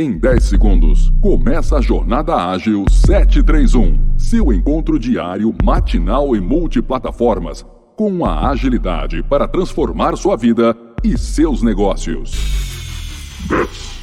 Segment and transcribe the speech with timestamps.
[0.00, 7.66] Em 10 segundos, começa a Jornada Ágil 731, seu encontro diário, matinal e multiplataformas,
[7.98, 10.74] com a agilidade para transformar sua vida
[11.04, 12.32] e seus negócios.
[13.46, 14.00] 10.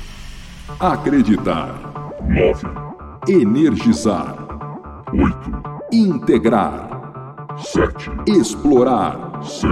[0.80, 1.74] Acreditar.
[2.30, 2.68] 9.
[3.28, 4.36] Energizar.
[5.12, 5.52] 8.
[5.92, 7.56] Integrar.
[7.58, 8.12] 7.
[8.28, 9.42] Explorar.
[9.42, 9.72] 6.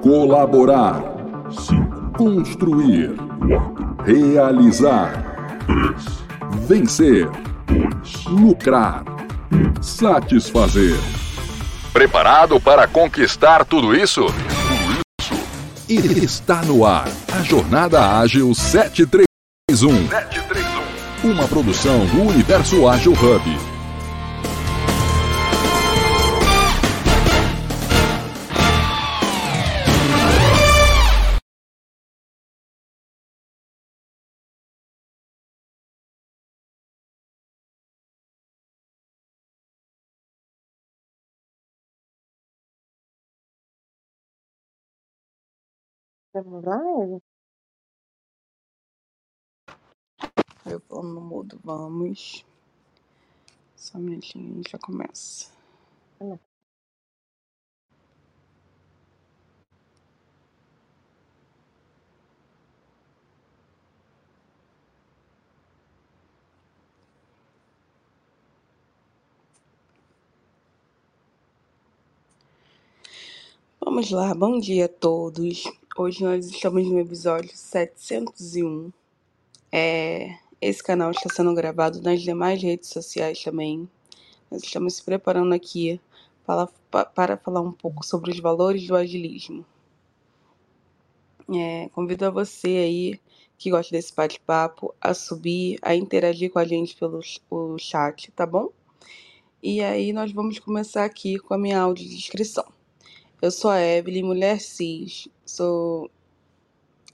[0.00, 1.02] Colaborar.
[1.50, 2.12] 5.
[2.16, 3.16] Construir.
[3.48, 3.96] 4.
[4.04, 5.35] Realizar.
[5.66, 6.66] 3.
[6.66, 7.28] Vencer.
[7.66, 8.24] 2.
[8.26, 9.04] Lucrar.
[9.52, 9.82] 1.
[9.82, 10.96] Satisfazer.
[11.92, 14.26] Preparado para conquistar tudo isso?
[15.88, 15.94] E
[16.24, 20.08] está no ar a Jornada Ágil 731.
[20.08, 21.30] 731.
[21.30, 23.75] Uma produção do Universo Ágil Hub.
[46.36, 47.22] Estamos live?
[50.66, 52.44] Eu vou no mudo, vamos.
[53.74, 55.50] Só um minutinho, a gente já começa.
[56.20, 56.38] Hum.
[73.80, 75.64] Vamos lá, bom dia a todos.
[75.98, 78.92] Hoje nós estamos no episódio 701.
[79.72, 83.88] É, esse canal está sendo gravado nas demais redes sociais também.
[84.50, 85.98] Nós estamos se preparando aqui
[86.44, 86.66] para,
[87.06, 89.64] para falar um pouco sobre os valores do agilismo.
[91.54, 93.20] É, convido a você aí
[93.56, 98.44] que gosta desse bate-papo a subir, a interagir com a gente pelo o chat, tá
[98.44, 98.68] bom?
[99.62, 102.66] E aí nós vamos começar aqui com a minha audiodescrição.
[103.40, 106.10] Eu sou a Evelyn, mulher cis, sou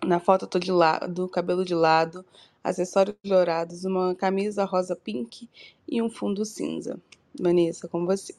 [0.04, 2.24] na foto eu tô de lado, cabelo de lado,
[2.64, 5.48] acessórios dourados, uma camisa rosa pink
[5.86, 6.98] e um fundo cinza.
[7.38, 8.34] Vanessa, com você.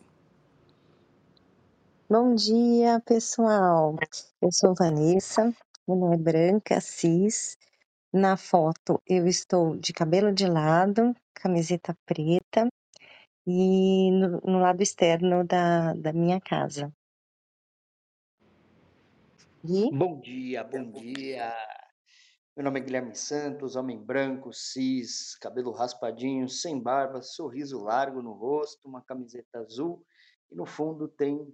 [2.09, 3.95] Bom dia, pessoal.
[4.41, 5.53] Eu sou Vanessa,
[5.87, 7.57] mulher branca, cis.
[8.11, 12.67] Na foto eu estou de cabelo de lado, camiseta preta
[13.47, 16.93] e no, no lado externo da, da minha casa.
[19.65, 21.55] E Bom dia, bom dia.
[22.53, 28.33] Meu nome é Guilherme Santos, homem branco, cis, cabelo raspadinho, sem barba, sorriso largo no
[28.33, 30.05] rosto, uma camiseta azul
[30.51, 31.47] e no fundo tem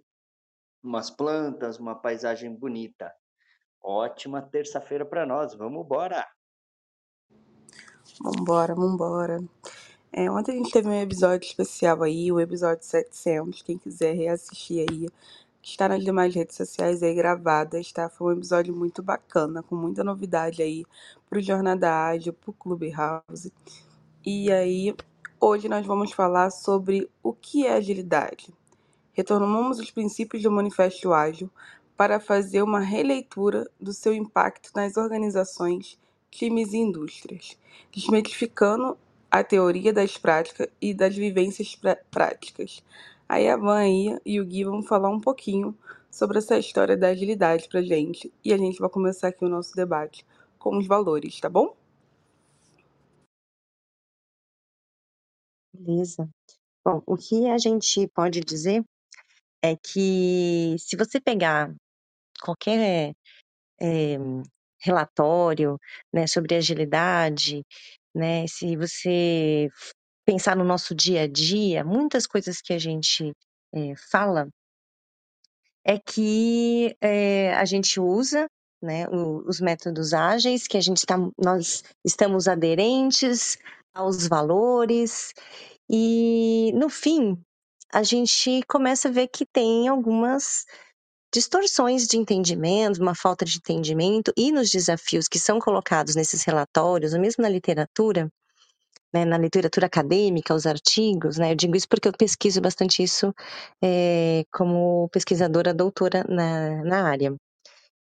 [0.81, 3.13] umas plantas, uma paisagem bonita.
[3.79, 6.27] Ótima terça-feira para nós, vamos embora!
[8.23, 9.39] Vambora, vambora.
[10.11, 13.61] É, ontem a gente teve um episódio especial aí, o episódio 700.
[13.61, 15.07] Quem quiser reassistir aí,
[15.61, 18.09] está nas demais redes sociais aí gravadas, tá?
[18.09, 20.85] Foi um episódio muito bacana, com muita novidade aí
[21.29, 23.51] pro Jornada Ágil, pro Clubhouse.
[24.25, 24.95] E aí,
[25.39, 28.53] hoje nós vamos falar sobre o que é agilidade.
[29.13, 31.49] Retomamos os princípios do Manifesto Ágil
[31.97, 35.99] para fazer uma releitura do seu impacto nas organizações,
[36.31, 37.57] times e indústrias,
[37.91, 38.97] desmistificando
[39.29, 42.83] a teoria das práticas e das vivências prá- práticas.
[43.29, 45.77] Aí a Van aí e o Gui vão falar um pouquinho
[46.11, 49.75] sobre essa história da agilidade pra gente e a gente vai começar aqui o nosso
[49.75, 50.25] debate
[50.57, 51.75] com os valores, tá bom?
[55.73, 56.29] beleza.
[56.85, 58.83] Bom, o que a gente pode dizer
[59.63, 61.73] é que se você pegar
[62.43, 63.13] qualquer
[63.81, 64.17] eh,
[64.81, 65.77] relatório,
[66.13, 67.63] né, sobre agilidade,
[68.15, 69.69] né, se você
[70.29, 73.33] pensar no nosso dia a dia, muitas coisas que a gente
[73.73, 74.47] eh, fala
[75.83, 78.47] é que eh, a gente usa,
[78.79, 83.57] né, os métodos ágeis, que a gente está, nós estamos aderentes
[83.91, 85.33] aos valores
[85.89, 87.35] e no fim
[87.91, 90.63] a gente começa a ver que tem algumas
[91.33, 97.15] distorções de entendimento, uma falta de entendimento e nos desafios que são colocados nesses relatórios,
[97.15, 98.31] ou mesmo na literatura,
[99.13, 103.33] né, na literatura acadêmica, os artigos, né, eu digo isso porque eu pesquiso bastante isso
[103.83, 107.35] eh, como pesquisadora doutora na, na área.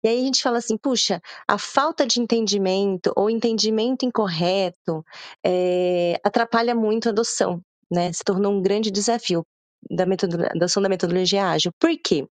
[0.03, 5.03] E aí a gente fala assim, puxa, a falta de entendimento ou entendimento incorreto
[5.45, 8.11] eh, atrapalha muito a adoção, né?
[8.13, 9.43] Se tornou um grande desafio
[9.89, 10.05] da
[10.55, 11.71] adoção da metodologia ágil.
[11.79, 12.25] Por quê?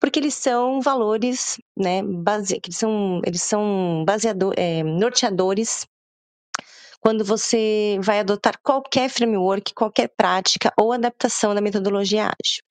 [0.00, 5.86] Porque eles são valores, né, base, eles são, eles são baseado, eh, norteadores
[7.04, 12.62] quando você vai adotar qualquer framework, qualquer prática ou adaptação da metodologia ágil.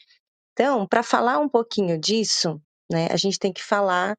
[0.53, 2.59] Então, para falar um pouquinho disso,
[2.91, 4.15] né, a gente tem que falar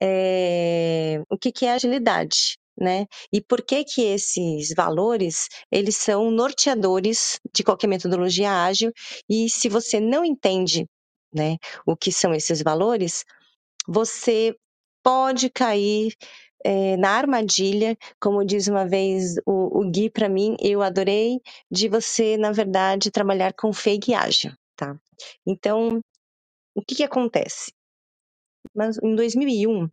[0.00, 3.06] é, o que, que é agilidade, né?
[3.32, 8.92] E por que que esses valores, eles são norteadores de qualquer metodologia ágil,
[9.28, 10.86] e se você não entende,
[11.34, 13.24] né, o que são esses valores,
[13.88, 14.54] você
[15.02, 16.14] pode cair
[16.66, 21.40] é, na armadilha, como diz uma vez o, o Gui para mim, eu adorei,
[21.70, 24.98] de você, na verdade, trabalhar com fake ágil, tá?
[25.46, 26.00] Então,
[26.74, 27.72] o que que acontece?
[28.74, 29.88] Mas em 2001,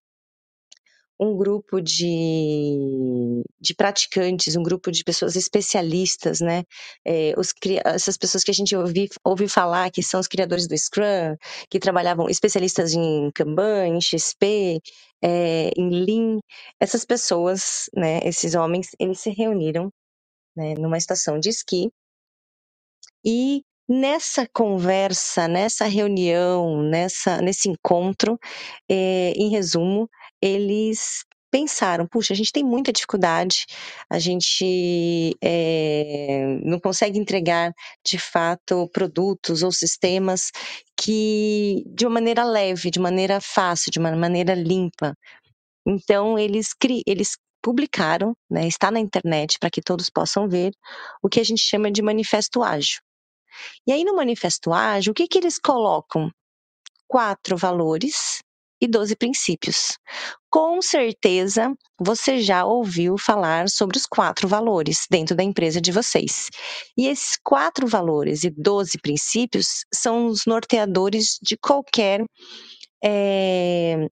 [1.19, 6.63] um grupo de, de praticantes, um grupo de pessoas especialistas, né?
[7.05, 7.53] É, os,
[7.85, 11.37] essas pessoas que a gente ouvi, ouve falar que são os criadores do Scrum,
[11.69, 14.81] que trabalhavam especialistas em Kanban, em XP,
[15.23, 16.39] é, em Lean.
[16.79, 18.19] Essas pessoas, né?
[18.23, 19.91] Esses homens, eles se reuniram
[20.55, 21.91] né, numa estação de esqui
[23.25, 28.39] e Nessa conversa, nessa reunião, nessa, nesse encontro,
[28.89, 30.09] é, em resumo,
[30.41, 33.67] eles pensaram: puxa, a gente tem muita dificuldade,
[34.09, 37.71] a gente é, não consegue entregar
[38.03, 40.51] de fato produtos ou sistemas
[40.97, 45.15] que de uma maneira leve, de maneira fácil, de uma maneira limpa.
[45.85, 46.69] Então eles,
[47.05, 50.73] eles publicaram, né, está na internet para que todos possam ver,
[51.21, 52.99] o que a gente chama de manifesto ágil.
[53.85, 56.31] E aí no manifesto ágil, o que, que eles colocam?
[57.07, 58.41] Quatro valores
[58.83, 59.97] e 12 princípios.
[60.51, 66.49] Com certeza você já ouviu falar sobre os quatro valores dentro da empresa de vocês.
[66.97, 72.25] E esses quatro valores e 12 princípios são os norteadores de qualquer
[73.01, 74.05] é,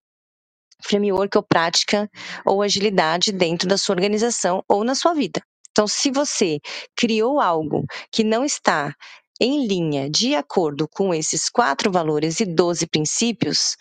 [0.82, 2.08] framework ou prática
[2.46, 5.42] ou agilidade dentro da sua organização ou na sua vida.
[5.70, 6.60] Então, se você
[6.96, 8.94] criou algo que não está
[9.38, 13.76] em linha, de acordo com esses quatro valores e 12 princípios,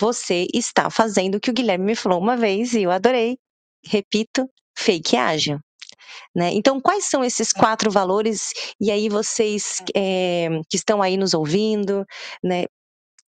[0.00, 3.38] você está fazendo o que o Guilherme me falou uma vez e eu adorei.
[3.84, 5.58] Repito, fake ágil.
[6.34, 6.50] Né?
[6.52, 8.52] Então, quais são esses quatro valores?
[8.80, 12.04] E aí, vocês é, que estão aí nos ouvindo,
[12.42, 12.64] né?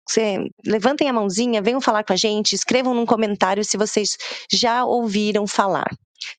[0.07, 4.17] Você, levantem a mãozinha, venham falar com a gente, escrevam num comentário se vocês
[4.51, 5.89] já ouviram falar.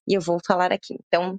[0.07, 0.95] E eu vou falar aqui.
[1.07, 1.39] Então,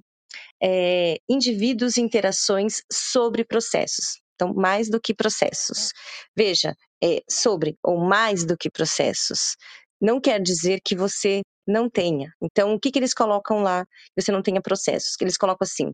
[0.62, 4.20] é, indivíduos e interações sobre processos.
[4.34, 5.92] Então, mais do que processos.
[6.36, 9.56] Veja, é, sobre ou mais do que processos.
[10.00, 12.32] Não quer dizer que você não tenha.
[12.42, 13.84] Então, o que, que eles colocam lá
[14.16, 15.16] você não tenha processos?
[15.16, 15.90] Que eles colocam assim: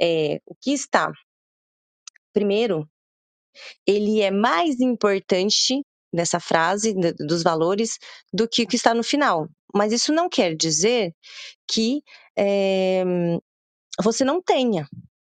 [0.00, 1.12] é, o que está
[2.32, 2.88] primeiro,
[3.86, 5.82] ele é mais importante
[6.12, 7.98] nessa frase dos valores
[8.32, 9.48] do que o que está no final.
[9.74, 11.12] Mas isso não quer dizer
[11.70, 12.02] que
[12.36, 13.04] é,
[14.02, 14.88] você não tenha.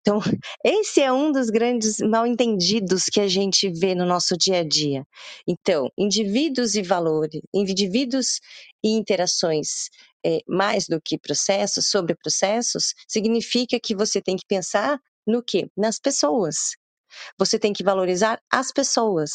[0.05, 0.19] Então,
[0.63, 4.63] esse é um dos grandes mal entendidos que a gente vê no nosso dia a
[4.63, 5.03] dia.
[5.47, 8.39] Então, indivíduos e valores, indivíduos
[8.83, 9.89] e interações
[10.23, 15.67] é, mais do que processos, sobre processos, significa que você tem que pensar no quê?
[15.75, 16.75] Nas pessoas.
[17.39, 19.31] Você tem que valorizar as pessoas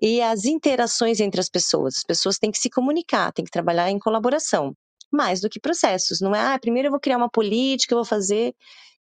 [0.00, 1.98] e as interações entre as pessoas.
[1.98, 4.74] As pessoas têm que se comunicar, têm que trabalhar em colaboração
[5.12, 6.20] mais do que processos.
[6.20, 8.54] Não é, ah, primeiro eu vou criar uma política, eu vou fazer,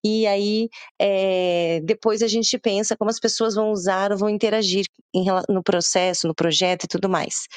[0.03, 0.69] e aí
[0.99, 5.63] é, depois a gente pensa como as pessoas vão usar ou vão interagir em, no
[5.63, 7.47] processo, no projeto e tudo mais.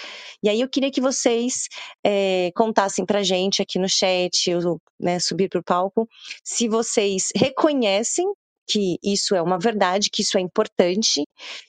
[0.43, 1.69] E aí eu queria que vocês
[2.05, 6.09] é, contassem pra gente aqui no chat, eu, né, subir para o palco,
[6.45, 8.26] se vocês reconhecem
[8.69, 11.25] que isso é uma verdade, que isso é importante,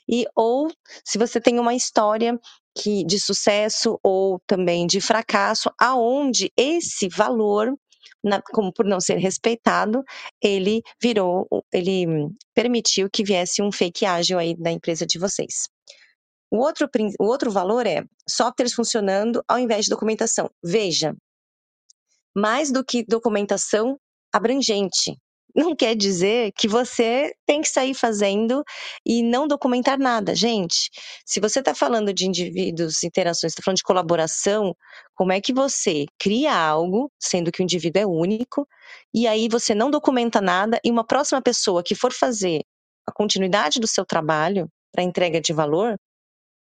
[0.08, 0.70] e ou
[1.04, 2.40] se você tem uma história
[2.76, 7.74] que de sucesso ou também de fracasso, aonde esse valor
[8.24, 10.04] na, como por não ser respeitado,
[10.42, 15.68] ele virou, ele permitiu que viesse um fake ágil aí da empresa de vocês.
[16.50, 16.88] O outro,
[17.20, 20.50] o outro valor é softwares funcionando ao invés de documentação.
[20.64, 21.16] Veja,
[22.36, 23.98] mais do que documentação
[24.32, 25.18] abrangente
[25.56, 28.64] não quer dizer que você tem que sair fazendo
[29.06, 30.36] e não documentar nada.
[30.36, 30.90] Gente,
[31.26, 34.76] se você está falando de indivíduos, interações, está falando de colaboração,
[35.16, 38.68] como é que você cria algo, sendo que o indivíduo é único,
[39.14, 42.62] e aí você não documenta nada, e uma próxima pessoa que for fazer
[43.08, 45.96] a continuidade do seu trabalho para entrega de valor,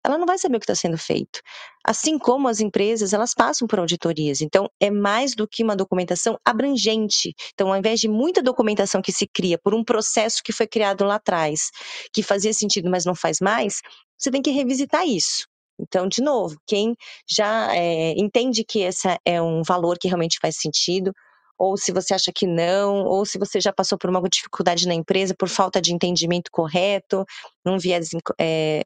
[0.03, 1.41] ela não vai saber o que está sendo feito.
[1.85, 4.41] Assim como as empresas, elas passam por auditorias.
[4.41, 7.33] Então, é mais do que uma documentação abrangente.
[7.53, 11.03] Então, ao invés de muita documentação que se cria por um processo que foi criado
[11.05, 11.69] lá atrás,
[12.13, 13.81] que fazia sentido, mas não faz mais,
[14.17, 15.47] você tem que revisitar isso.
[15.79, 16.95] Então, de novo, quem
[17.29, 21.13] já é, entende que esse é um valor que realmente faz sentido,
[21.57, 24.93] ou se você acha que não, ou se você já passou por uma dificuldade na
[24.93, 27.25] empresa por falta de entendimento correto,
[27.65, 28.83] um viés, é,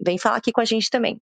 [0.00, 1.20] vem falar aqui com a gente também.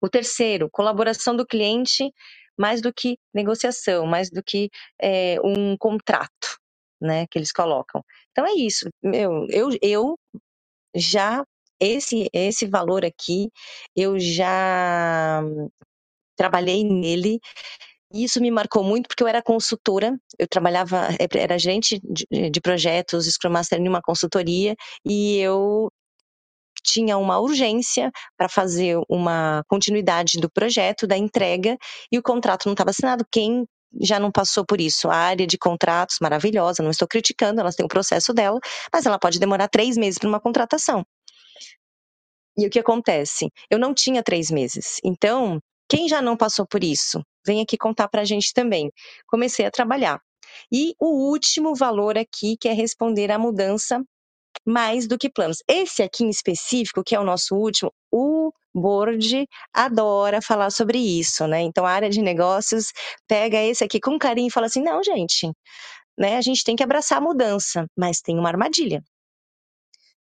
[0.00, 2.12] O terceiro, colaboração do cliente
[2.58, 4.68] mais do que negociação, mais do que
[5.00, 6.58] é, um contrato,
[7.00, 8.02] né, que eles colocam.
[8.32, 8.88] Então é isso.
[9.02, 10.18] Meu, eu, eu
[10.94, 11.44] já
[11.80, 13.50] esse esse valor aqui,
[13.96, 15.42] eu já
[16.36, 17.40] trabalhei nele.
[18.12, 23.26] Isso me marcou muito porque eu era consultora, eu trabalhava, era gerente de, de projetos,
[23.26, 25.90] Scrum Master em uma consultoria, e eu
[26.90, 31.76] tinha uma urgência para fazer uma continuidade do projeto, da entrega,
[32.10, 33.24] e o contrato não estava assinado.
[33.30, 33.66] Quem
[34.00, 35.08] já não passou por isso?
[35.08, 38.58] A área de contratos, maravilhosa, não estou criticando, ela tem o processo dela,
[38.92, 41.04] mas ela pode demorar três meses para uma contratação.
[42.56, 43.48] E o que acontece?
[43.70, 44.96] Eu não tinha três meses.
[45.04, 47.22] Então, quem já não passou por isso?
[47.46, 48.90] Vem aqui contar para a gente também.
[49.28, 50.20] Comecei a trabalhar.
[50.72, 54.02] E o último valor aqui, que é responder à mudança
[54.68, 55.62] mais do que planos.
[55.66, 61.46] Esse aqui em específico, que é o nosso último, o board adora falar sobre isso,
[61.46, 61.62] né?
[61.62, 62.92] Então a área de negócios
[63.26, 65.50] pega esse aqui com carinho e fala assim: não, gente,
[66.18, 66.36] né?
[66.36, 69.02] A gente tem que abraçar a mudança, mas tem uma armadilha.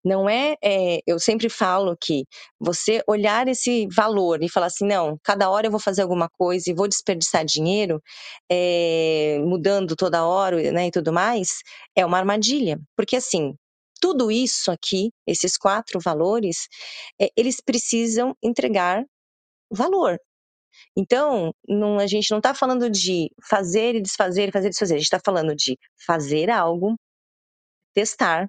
[0.04, 2.24] Não é, é, eu sempre falo que
[2.60, 6.70] você olhar esse valor e falar assim, não, cada hora eu vou fazer alguma coisa
[6.70, 8.00] e vou desperdiçar dinheiro,
[8.48, 11.48] é, mudando toda hora, né, e tudo mais,
[11.96, 13.56] é uma armadilha, porque assim,
[14.00, 16.68] tudo isso aqui, esses quatro valores,
[17.20, 19.04] é, eles precisam entregar
[19.70, 20.18] valor.
[20.96, 24.94] Então, não, a gente não está falando de fazer e desfazer, fazer e desfazer.
[24.94, 26.96] A gente está falando de fazer algo,
[27.94, 28.48] testar,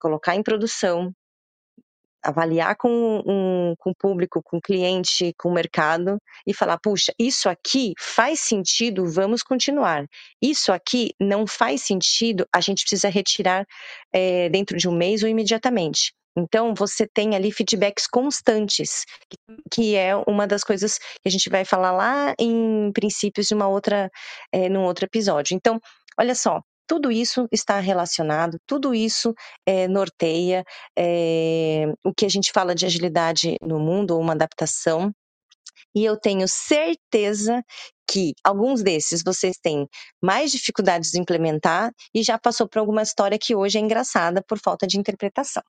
[0.00, 1.12] colocar em produção,
[2.24, 7.12] avaliar com, um, com o público, com o cliente, com o mercado e falar: puxa,
[7.18, 10.06] isso aqui faz sentido, vamos continuar.
[10.42, 13.66] Isso aqui não faz sentido, a gente precisa retirar
[14.12, 16.12] é, dentro de um mês ou imediatamente.
[16.36, 19.04] Então, você tem ali feedbacks constantes,
[19.70, 23.68] que é uma das coisas que a gente vai falar lá em princípios de uma
[23.68, 24.10] outra,
[24.50, 25.54] é, num outro episódio.
[25.54, 25.80] Então,
[26.18, 29.34] olha só, tudo isso está relacionado, tudo isso
[29.66, 30.64] é, norteia
[30.98, 35.12] é, o que a gente fala de agilidade no mundo, ou uma adaptação.
[35.94, 37.62] E eu tenho certeza
[38.08, 39.86] que alguns desses vocês têm
[40.22, 44.58] mais dificuldades de implementar e já passou por alguma história que hoje é engraçada por
[44.58, 45.62] falta de interpretação.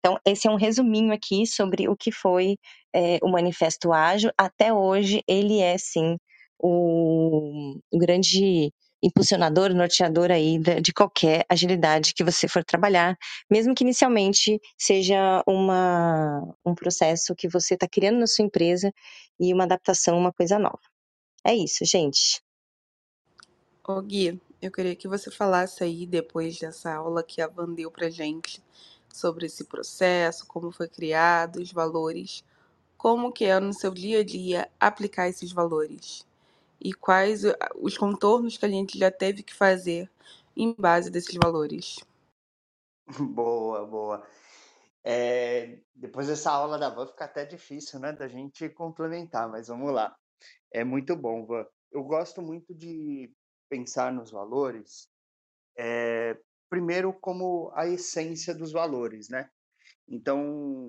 [0.00, 2.56] Então, esse é um resuminho aqui sobre o que foi
[2.94, 4.30] é, o Manifesto Ágil.
[4.38, 6.16] Até hoje, ele é, sim,
[6.58, 13.16] o, o grande impulsionador, norteador aí de qualquer agilidade que você for trabalhar,
[13.50, 18.92] mesmo que inicialmente seja uma, um processo que você está criando na sua empresa
[19.38, 20.80] e uma adaptação, uma coisa nova.
[21.44, 22.42] É isso, gente.
[23.86, 27.90] Ô Gui, eu queria que você falasse aí, depois dessa aula que a Van deu
[27.90, 28.62] pra gente,
[29.10, 32.44] sobre esse processo, como foi criado, os valores,
[32.96, 36.27] como que é no seu dia a dia aplicar esses valores
[36.80, 37.42] e quais
[37.76, 40.10] os contornos que a gente já teve que fazer
[40.56, 41.96] em base desses valores.
[43.34, 44.26] Boa, boa.
[45.02, 49.90] É, depois dessa aula da Van fica até difícil, né, da gente complementar, mas vamos
[49.90, 50.14] lá.
[50.70, 51.66] É muito bom, Van.
[51.90, 53.32] Eu gosto muito de
[53.70, 55.08] pensar nos valores,
[55.74, 59.48] é, primeiro como a essência dos valores, né?
[60.06, 60.88] Então,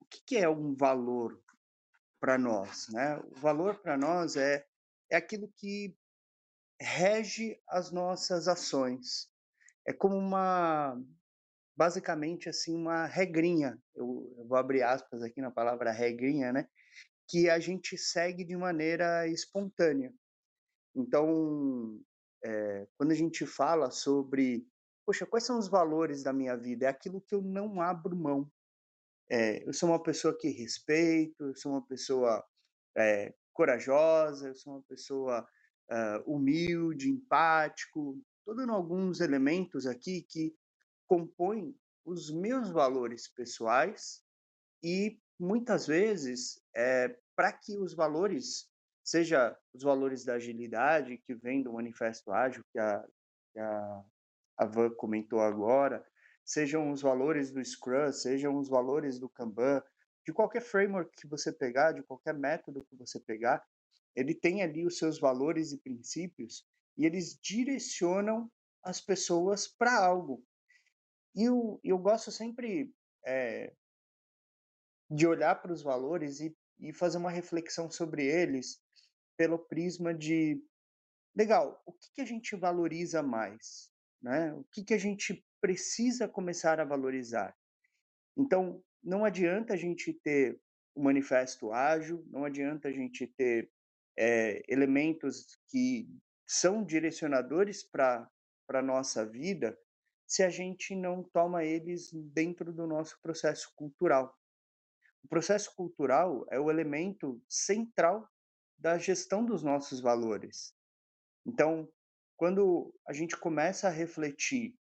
[0.00, 1.38] o que, que é um valor
[2.18, 3.18] para nós, né?
[3.30, 4.66] O valor para nós é
[5.10, 5.96] é aquilo que
[6.80, 9.28] rege as nossas ações.
[9.86, 10.98] É como uma,
[11.76, 13.78] basicamente assim, uma regrinha.
[13.94, 16.68] Eu, eu vou abrir aspas aqui na palavra regrinha, né?
[17.28, 20.12] Que a gente segue de maneira espontânea.
[20.94, 22.00] Então,
[22.44, 24.66] é, quando a gente fala sobre,
[25.06, 26.86] poxa, quais são os valores da minha vida?
[26.86, 28.50] É aquilo que eu não abro mão.
[29.30, 32.44] É, eu sou uma pessoa que respeito, eu sou uma pessoa
[32.96, 35.46] é, corajosa, eu sou uma pessoa
[35.90, 38.18] uh, humilde, empático.
[38.38, 40.56] Estou dando alguns elementos aqui que
[41.06, 44.22] compõem os meus valores pessoais
[44.82, 48.66] e muitas vezes é, para que os valores
[49.04, 53.04] seja os valores da agilidade que vem do manifesto ágil que a,
[53.52, 54.04] que a,
[54.56, 56.02] a Van comentou agora
[56.46, 59.82] sejam os valores do Scrum sejam os valores do Kanban
[60.26, 63.64] de qualquer framework que você pegar, de qualquer método que você pegar,
[64.14, 68.50] ele tem ali os seus valores e princípios e eles direcionam
[68.82, 70.44] as pessoas para algo.
[71.34, 72.92] E eu, eu gosto sempre
[73.24, 73.72] é,
[75.08, 78.82] de olhar para os valores e, e fazer uma reflexão sobre eles
[79.36, 80.62] pelo prisma de
[81.34, 83.90] legal, o que, que a gente valoriza mais?
[84.20, 84.52] Né?
[84.52, 87.56] O que, que a gente precisa começar a valorizar?
[88.36, 90.60] Então, não adianta a gente ter
[90.94, 93.70] o um manifesto ágil, não adianta a gente ter
[94.16, 96.08] é, elementos que
[96.46, 98.28] são direcionadores para
[98.68, 99.78] a nossa vida
[100.26, 104.36] se a gente não toma eles dentro do nosso processo cultural.
[105.24, 108.28] O processo cultural é o elemento central
[108.78, 110.74] da gestão dos nossos valores.
[111.46, 111.88] Então,
[112.36, 114.78] quando a gente começa a refletir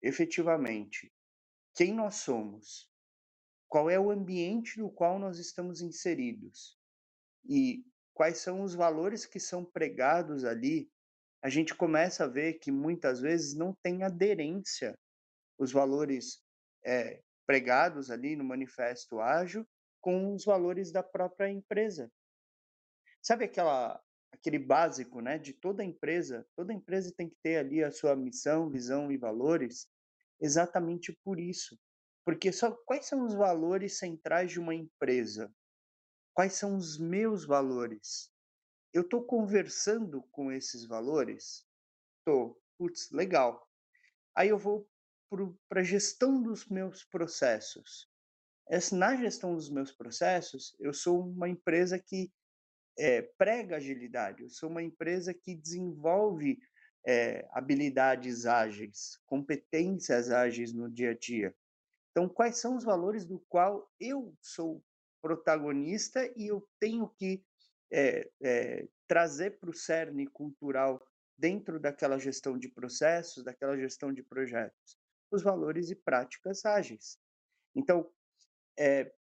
[0.00, 1.12] efetivamente
[1.74, 2.91] quem nós somos,
[3.72, 6.78] qual é o ambiente no qual nós estamos inseridos
[7.42, 10.92] e quais são os valores que são pregados ali,
[11.40, 14.94] a gente começa a ver que muitas vezes não tem aderência
[15.58, 16.42] os valores
[16.84, 19.66] é, pregados ali no manifesto ágil
[20.02, 22.12] com os valores da própria empresa.
[23.22, 23.98] Sabe aquela
[24.30, 26.46] aquele básico, né, de toda empresa?
[26.54, 29.88] Toda empresa tem que ter ali a sua missão, visão e valores,
[30.38, 31.78] exatamente por isso.
[32.24, 35.52] Porque só quais são os valores centrais de uma empresa?
[36.34, 38.32] Quais são os meus valores?
[38.92, 41.66] Eu estou conversando com esses valores?
[42.18, 42.60] Estou.
[42.78, 43.68] Putz, legal.
[44.34, 44.88] Aí eu vou
[45.68, 48.08] para a gestão dos meus processos.
[48.92, 52.32] Na gestão dos meus processos, eu sou uma empresa que
[52.98, 56.58] é, prega agilidade, eu sou uma empresa que desenvolve
[57.06, 61.54] é, habilidades ágeis, competências ágeis no dia a dia.
[62.12, 64.84] Então, quais são os valores do qual eu sou
[65.20, 67.42] protagonista e eu tenho que
[67.90, 71.02] é, é, trazer para o cerne cultural
[71.36, 74.96] dentro daquela gestão de processos, daquela gestão de projetos,
[75.30, 77.18] os valores e práticas ágeis.
[77.74, 78.10] Então,
[78.78, 79.12] é,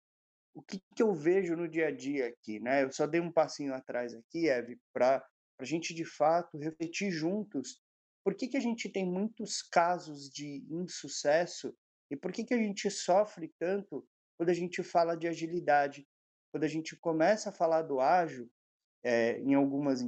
[0.52, 2.82] o que, que, eu vejo no dia a dia aqui, né?
[2.82, 5.24] Eu só dei um passinho atrás aqui, Eve, para
[5.58, 7.80] a gente de fato refletir juntos
[8.24, 11.74] por que, que a gente tem muitos casos de insucesso
[12.10, 16.06] e por que, que a gente sofre tanto quando a gente fala de agilidade,
[16.50, 18.50] quando a gente começa a falar do ágil
[19.04, 20.00] é, em algumas,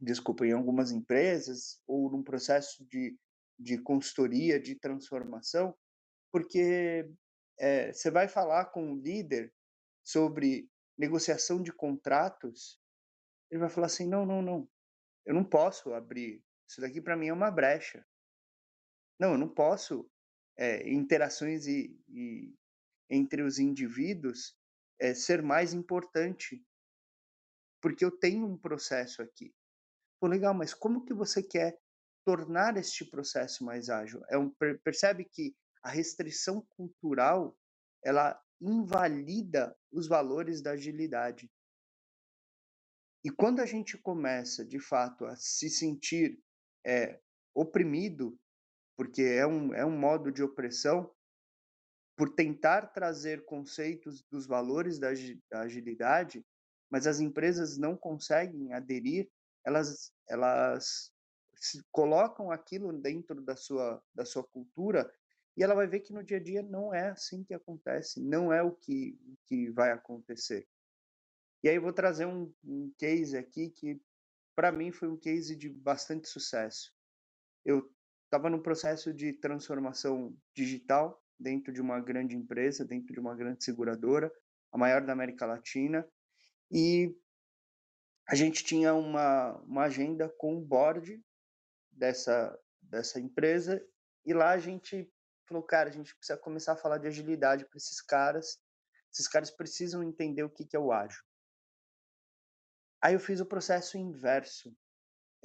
[0.00, 3.18] desculpa, em algumas empresas ou num processo de,
[3.58, 5.74] de consultoria, de transformação,
[6.30, 7.08] porque
[7.58, 9.52] é, você vai falar com um líder
[10.04, 12.78] sobre negociação de contratos,
[13.50, 14.68] ele vai falar assim, não, não, não,
[15.24, 18.04] eu não posso abrir, isso daqui para mim é uma brecha.
[19.18, 20.10] Não, eu não posso
[20.56, 22.54] é, interações e, e,
[23.10, 24.56] entre os indivíduos
[24.98, 26.64] é, ser mais importante,
[27.80, 29.54] porque eu tenho um processo aqui.
[30.20, 31.78] Pô, legal, mas como que você quer
[32.24, 34.22] tornar este processo mais ágil?
[34.30, 34.50] É um,
[34.82, 37.56] percebe que a restrição cultural
[38.02, 41.50] ela invalida os valores da agilidade.
[43.24, 46.40] E quando a gente começa, de fato, a se sentir
[46.84, 47.20] é,
[47.54, 48.38] oprimido
[48.96, 51.10] porque é um, é um modo de opressão,
[52.16, 55.08] por tentar trazer conceitos dos valores da,
[55.50, 56.44] da agilidade,
[56.90, 59.28] mas as empresas não conseguem aderir,
[59.64, 61.12] elas, elas
[61.92, 65.12] colocam aquilo dentro da sua, da sua cultura
[65.56, 68.52] e ela vai ver que no dia a dia não é assim que acontece, não
[68.52, 70.68] é o que, que vai acontecer.
[71.62, 74.00] E aí eu vou trazer um, um case aqui que,
[74.54, 76.94] para mim, foi um case de bastante sucesso.
[77.64, 77.90] Eu
[78.36, 83.64] estava num processo de transformação digital dentro de uma grande empresa, dentro de uma grande
[83.64, 84.30] seguradora,
[84.70, 86.06] a maior da América Latina,
[86.70, 87.16] e
[88.28, 91.18] a gente tinha uma, uma agenda com o board
[91.90, 93.82] dessa, dessa empresa,
[94.24, 95.10] e lá a gente
[95.48, 98.60] falou, cara, a gente precisa começar a falar de agilidade para esses caras,
[99.10, 101.22] esses caras precisam entender o que, que é o ágil.
[103.00, 104.76] Aí eu fiz o processo inverso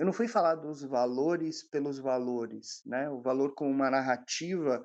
[0.01, 3.07] eu não fui falar dos valores pelos valores, né?
[3.07, 4.83] O valor como uma narrativa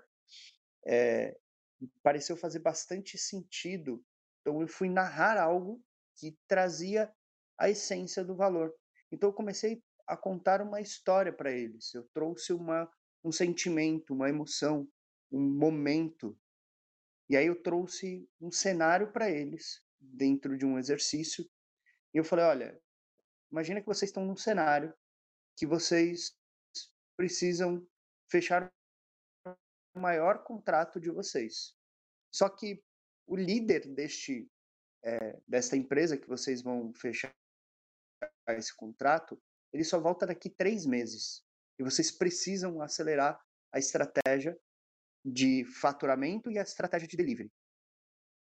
[0.87, 1.35] é,
[2.03, 4.05] pareceu fazer bastante sentido.
[4.43, 5.83] Então eu fui narrar algo
[6.19, 7.11] que trazia
[7.59, 8.75] a essência do valor.
[9.11, 11.95] Então eu comecei a contar uma história para eles.
[11.95, 12.87] Eu trouxe uma
[13.25, 14.87] um sentimento, uma emoção,
[15.33, 16.39] um momento.
[17.27, 21.43] E aí eu trouxe um cenário para eles dentro de um exercício.
[22.13, 22.81] E eu falei, olha,
[23.51, 24.93] Imagina que vocês estão num cenário
[25.57, 26.37] que vocês
[27.17, 27.87] precisam
[28.31, 28.71] fechar
[29.95, 31.75] o maior contrato de vocês.
[32.33, 32.85] Só que
[33.27, 34.51] o líder deste
[35.03, 37.33] é, desta empresa que vocês vão fechar
[38.49, 39.41] esse contrato,
[39.73, 41.45] ele só volta daqui três meses.
[41.79, 43.41] E vocês precisam acelerar
[43.73, 44.59] a estratégia
[45.25, 47.53] de faturamento e a estratégia de delivery.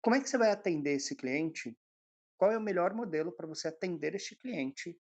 [0.00, 1.76] Como é que você vai atender esse cliente
[2.36, 4.98] qual é o melhor modelo para você atender este cliente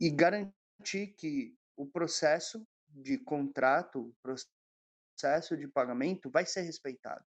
[0.00, 7.24] e garantir que o processo de contrato, o processo de pagamento vai ser respeitado.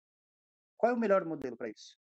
[0.77, 1.97] Qual é o melhor modelo para isso?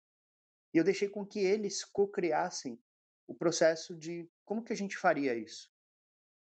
[0.72, 2.78] E eu deixei com que eles co-criassem
[3.26, 5.70] o processo de como que a gente faria isso.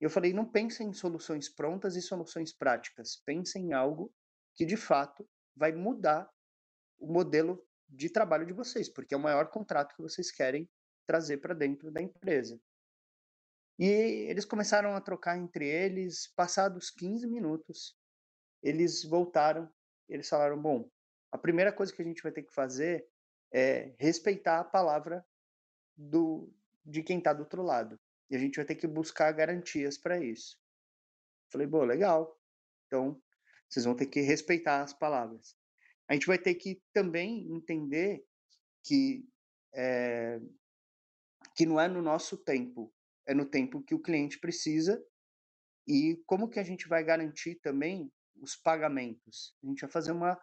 [0.00, 4.12] Eu falei, não pensem em soluções prontas e soluções práticas, pensem em algo
[4.56, 6.28] que de fato vai mudar
[6.98, 10.68] o modelo de trabalho de vocês, porque é o maior contrato que vocês querem
[11.06, 12.60] trazer para dentro da empresa.
[13.78, 13.86] E
[14.28, 17.96] eles começaram a trocar entre eles, passados 15 minutos,
[18.62, 19.68] eles voltaram,
[20.08, 20.88] eles falaram: "Bom,
[21.30, 23.06] a primeira coisa que a gente vai ter que fazer
[23.52, 25.24] é respeitar a palavra
[25.96, 26.52] do
[26.84, 27.98] de quem está do outro lado.
[28.28, 30.58] E a gente vai ter que buscar garantias para isso.
[31.50, 32.36] Falei, bom, legal.
[32.86, 33.20] Então,
[33.68, 35.56] vocês vão ter que respeitar as palavras.
[36.08, 38.24] A gente vai ter que também entender
[38.82, 39.24] que
[39.74, 40.40] é,
[41.54, 42.92] que não é no nosso tempo,
[43.26, 45.02] é no tempo que o cliente precisa
[45.86, 49.56] e como que a gente vai garantir também os pagamentos.
[49.62, 50.40] A gente vai fazer uma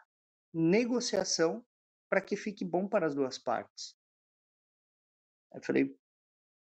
[0.54, 1.65] negociação
[2.10, 3.96] para que fique bom para as duas partes.
[5.54, 5.98] Eu falei,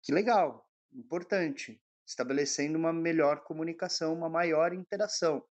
[0.03, 5.45] que legal, importante, estabelecendo uma melhor comunicação, uma maior interação.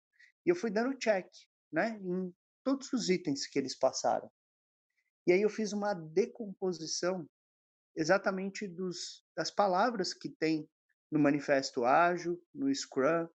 [0.46, 1.28] E eu fui dando check,
[1.72, 4.32] né, em todos os itens que eles passaram.
[5.26, 7.28] E aí eu fiz uma decomposição
[7.96, 10.70] exatamente dos, das palavras que tem
[11.12, 13.28] no Manifesto Ágil, no Scrum,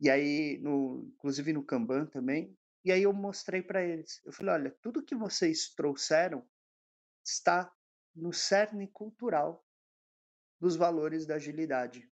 [0.00, 2.58] e aí, no, inclusive no Kanban também.
[2.84, 4.20] E aí eu mostrei para eles.
[4.24, 6.44] Eu falei, olha, tudo que vocês trouxeram
[7.24, 7.72] está
[8.14, 9.64] no cerne cultural
[10.60, 12.10] dos valores da agilidade.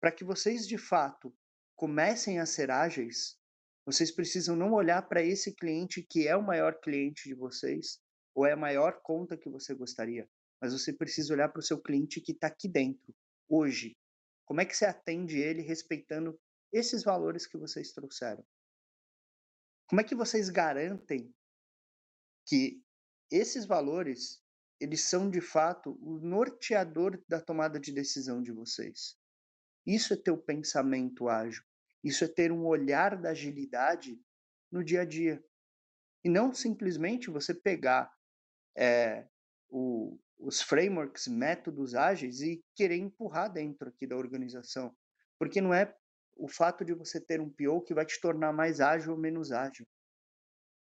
[0.00, 1.36] Para que vocês de fato
[1.76, 3.38] comecem a ser ágeis,
[3.84, 8.00] vocês precisam não olhar para esse cliente que é o maior cliente de vocês
[8.34, 10.28] ou é a maior conta que você gostaria,
[10.60, 13.14] mas você precisa olhar para o seu cliente que está aqui dentro,
[13.48, 13.96] hoje.
[14.44, 16.38] Como é que você atende ele respeitando
[16.72, 18.44] esses valores que vocês trouxeram?
[19.88, 21.34] Como é que vocês garantem
[22.46, 22.82] que
[23.30, 24.42] esses valores
[24.80, 29.18] eles são de fato o norteador da tomada de decisão de vocês.
[29.86, 31.62] Isso é ter o pensamento ágil.
[32.02, 34.18] Isso é ter um olhar da agilidade
[34.72, 35.44] no dia a dia.
[36.24, 38.10] E não simplesmente você pegar
[38.76, 39.26] é,
[39.68, 44.94] o, os frameworks, métodos ágeis e querer empurrar dentro aqui da organização.
[45.38, 45.94] Porque não é
[46.36, 49.52] o fato de você ter um PO que vai te tornar mais ágil ou menos
[49.52, 49.86] ágil.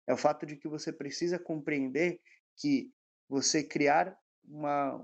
[0.07, 2.19] É o fato de que você precisa compreender
[2.57, 2.91] que
[3.27, 5.01] você criar uma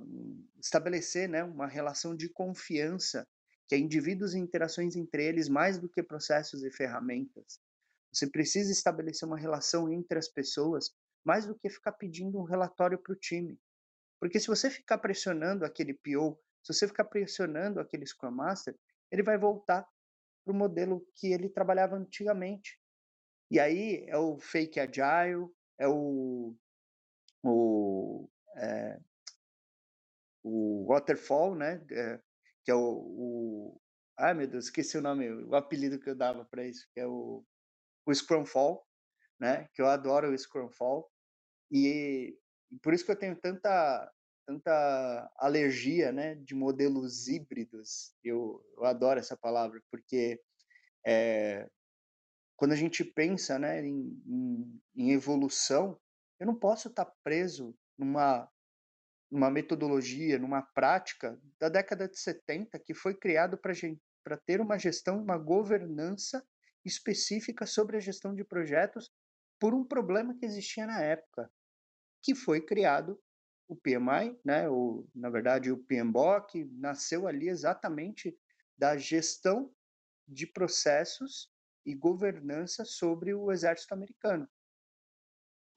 [0.59, 3.25] estabelecer, né, uma relação de confiança
[3.67, 7.59] que é indivíduos e interações entre eles mais do que processos e ferramentas.
[8.11, 10.91] Você precisa estabelecer uma relação entre as pessoas
[11.23, 13.59] mais do que ficar pedindo um relatório para o time.
[14.19, 18.77] Porque se você ficar pressionando aquele PO, se você ficar pressionando aquele Scrum Master,
[19.11, 19.87] ele vai voltar
[20.43, 22.79] para o modelo que ele trabalhava antigamente.
[23.51, 25.47] E aí é o fake agile,
[25.79, 26.55] é o
[27.43, 28.99] o, é,
[30.43, 31.85] o Waterfall, né?
[31.91, 32.19] É,
[32.63, 33.81] que é o, o.
[34.17, 37.07] Ai meu Deus, esqueci o nome, o apelido que eu dava para isso, que é
[37.07, 37.43] o,
[38.05, 38.85] o Scrumfall,
[39.39, 39.67] né?
[39.73, 41.09] Que eu adoro o Scrumfall.
[41.71, 42.37] E,
[42.71, 44.11] e por isso que eu tenho tanta
[44.49, 48.15] tanta alergia, né, de modelos híbridos.
[48.23, 50.41] Eu, eu adoro essa palavra porque
[51.05, 51.69] é,
[52.55, 55.99] quando a gente pensa, né, em, em, em evolução,
[56.39, 58.49] eu não posso estar preso numa,
[59.31, 65.21] numa metodologia, numa prática da década de 70 que foi criado para ter uma gestão,
[65.21, 66.43] uma governança
[66.83, 69.11] específica sobre a gestão de projetos
[69.59, 71.51] por um problema que existia na época,
[72.21, 73.21] que foi criado
[73.67, 78.35] o PMI, né, o, na verdade o PMBOK, nasceu ali exatamente
[78.77, 79.71] da gestão
[80.27, 81.51] de processos
[81.85, 84.49] e governança sobre o exército americano.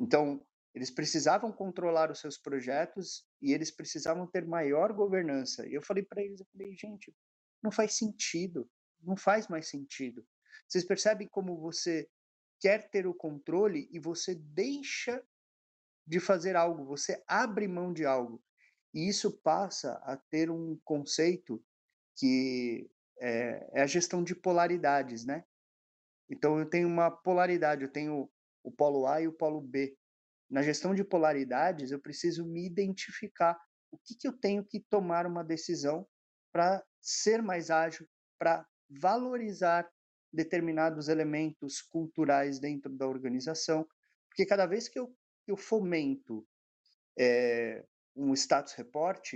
[0.00, 5.66] Então, eles precisavam controlar os seus projetos e eles precisavam ter maior governança.
[5.66, 7.14] E eu falei para eles, eu falei, gente,
[7.62, 8.70] não faz sentido,
[9.02, 10.26] não faz mais sentido.
[10.66, 12.08] Vocês percebem como você
[12.62, 15.20] quer ter o controle e você deixa
[16.06, 18.40] de fazer algo, você abre mão de algo.
[18.94, 21.60] E isso passa a ter um conceito
[22.16, 25.44] que é, é a gestão de polaridades, né?
[26.30, 28.30] Então eu tenho uma polaridade, eu tenho
[28.62, 29.98] o polo A e o polo B.
[30.48, 35.26] Na gestão de polaridades, eu preciso me identificar o que, que eu tenho que tomar
[35.26, 36.06] uma decisão
[36.52, 38.06] para ser mais ágil,
[38.38, 39.90] para valorizar
[40.32, 43.86] determinados elementos culturais dentro da organização,
[44.28, 45.14] porque cada vez que eu,
[45.46, 46.46] eu fomento
[47.18, 47.84] é,
[48.16, 49.34] um status report,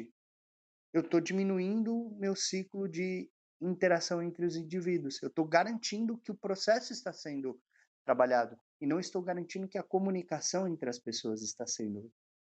[0.92, 3.30] eu estou diminuindo meu ciclo de
[3.61, 5.22] interação entre os indivíduos.
[5.22, 7.61] Eu estou garantindo que o processo está sendo
[8.04, 12.11] trabalhado e não estou garantindo que a comunicação entre as pessoas está sendo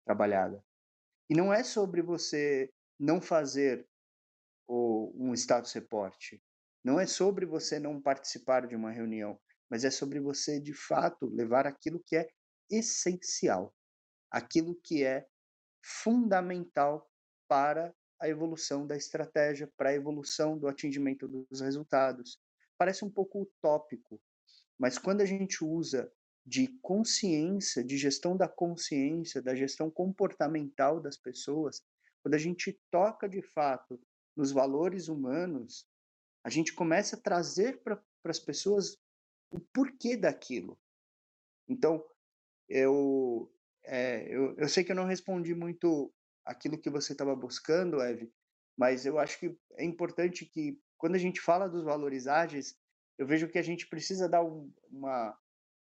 [0.06, 0.64] trabalhada.
[1.30, 3.88] E não é sobre você não fazer
[4.68, 6.34] o, um status report.
[6.84, 9.40] Não é sobre você não participar de uma reunião,
[9.70, 12.28] mas é sobre você, de fato, levar aquilo que é
[12.70, 13.74] essencial,
[14.32, 15.28] aquilo que é
[15.84, 17.10] fundamental
[17.48, 22.40] para a evolução da estratégia, para a evolução do atingimento dos resultados.
[22.78, 24.22] Parece um pouco utópico,
[24.78, 26.12] mas quando a gente usa
[26.46, 31.84] de consciência, de gestão da consciência, da gestão comportamental das pessoas,
[32.24, 34.00] quando a gente toca de fato
[34.36, 35.86] nos valores humanos,
[36.44, 38.98] a gente começa a trazer para as pessoas
[39.52, 40.80] o porquê daquilo.
[41.68, 42.04] Então,
[42.68, 43.52] eu,
[43.84, 46.14] é, eu, eu sei que eu não respondi muito
[46.46, 48.32] aquilo que você estava buscando, Eve,
[48.78, 52.78] mas eu acho que é importante que, quando a gente fala dos valores ágeis,
[53.18, 55.38] eu vejo que a gente precisa dar um, uma,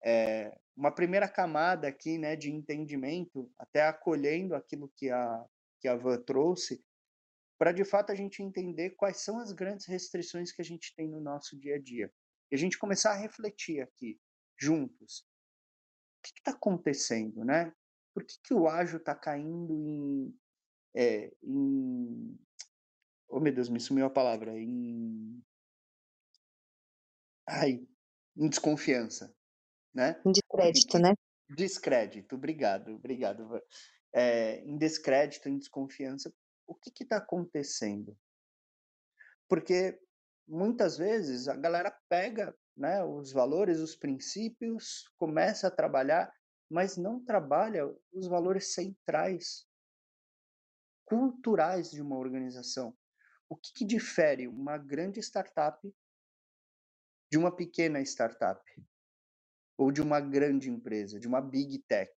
[0.04, 5.46] é, uma primeira camada aqui né, de entendimento, até acolhendo aquilo que a,
[5.82, 6.84] que a Van trouxe,
[7.58, 11.10] para de fato a gente entender quais são as grandes restrições que a gente tem
[11.10, 12.12] no nosso dia a dia.
[12.52, 14.20] E a gente começar a refletir aqui,
[14.60, 15.26] juntos.
[16.20, 17.74] O que está acontecendo, né?
[18.14, 20.34] Por que, que o ágil está caindo em,
[20.96, 22.40] é, em.
[23.28, 24.58] Oh, meu Deus, me sumiu a palavra.
[24.58, 25.44] Em.
[27.48, 27.86] Ai,
[28.36, 29.34] em desconfiança,
[29.94, 30.22] né?
[30.26, 31.14] Em descrédito, né?
[31.50, 33.62] Descrédito, obrigado, obrigado.
[34.14, 36.34] É, em descrédito, em desconfiança,
[36.68, 38.18] o que está acontecendo?
[39.48, 40.00] Porque
[40.48, 46.32] muitas vezes a galera pega né, os valores, os princípios, começa a trabalhar,
[46.70, 49.68] mas não trabalha os valores centrais,
[51.06, 52.96] culturais de uma organização.
[53.48, 55.80] O que, que difere uma grande startup
[57.32, 58.62] de uma pequena startup?
[59.78, 62.12] Ou de uma grande empresa, de uma big tech?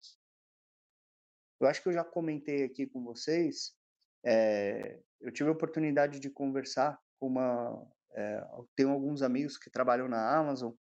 [1.60, 3.76] Eu acho que eu já comentei aqui com vocês
[4.24, 7.86] é, eu tive a oportunidade de conversar com uma.
[8.14, 8.40] É,
[8.76, 10.72] tenho alguns amigos que trabalham na Amazon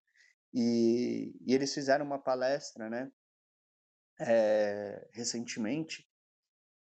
[0.54, 3.12] e, e eles fizeram uma palestra, né?
[4.19, 6.08] É, recentemente.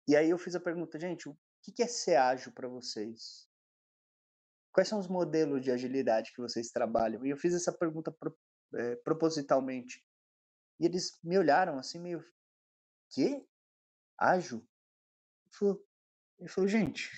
[0.08, 3.48] E aí eu fiz a pergunta, gente, o que é ser ágil para vocês?
[4.74, 7.26] Quais são os modelos de agilidade que vocês trabalham?
[7.26, 8.36] E eu fiz essa pergunta pro,
[8.76, 10.04] é, propositalmente.
[10.80, 12.24] E eles me olharam assim, meio.
[13.12, 13.46] Que?
[14.18, 14.60] Ágil?
[14.60, 15.86] Eu falei,
[16.42, 17.12] ele falou, gente,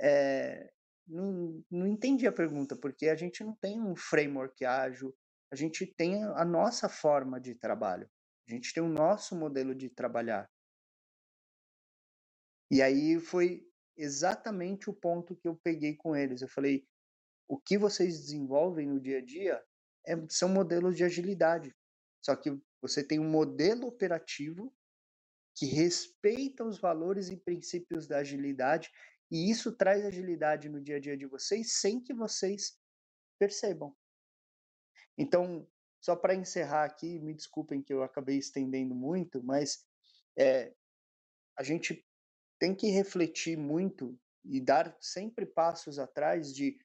[0.00, 0.72] é,
[1.06, 5.14] não, não entendi a pergunta, porque a gente não tem um framework ágil,
[5.52, 8.08] a gente tem a nossa forma de trabalho,
[8.48, 10.48] a gente tem o nosso modelo de trabalhar.
[12.70, 13.64] E aí foi
[13.96, 16.42] exatamente o ponto que eu peguei com eles.
[16.42, 16.86] Eu falei,
[17.48, 19.64] o que vocês desenvolvem no dia a dia
[20.04, 21.74] é, são modelos de agilidade.
[22.24, 24.75] Só que você tem um modelo operativo
[25.56, 28.90] que respeita os valores e princípios da agilidade,
[29.30, 32.78] e isso traz agilidade no dia a dia de vocês sem que vocês
[33.38, 33.96] percebam.
[35.18, 35.66] Então,
[36.00, 39.84] só para encerrar aqui, me desculpem que eu acabei estendendo muito, mas
[40.38, 40.74] é,
[41.58, 42.06] a gente
[42.58, 46.78] tem que refletir muito e dar sempre passos atrás de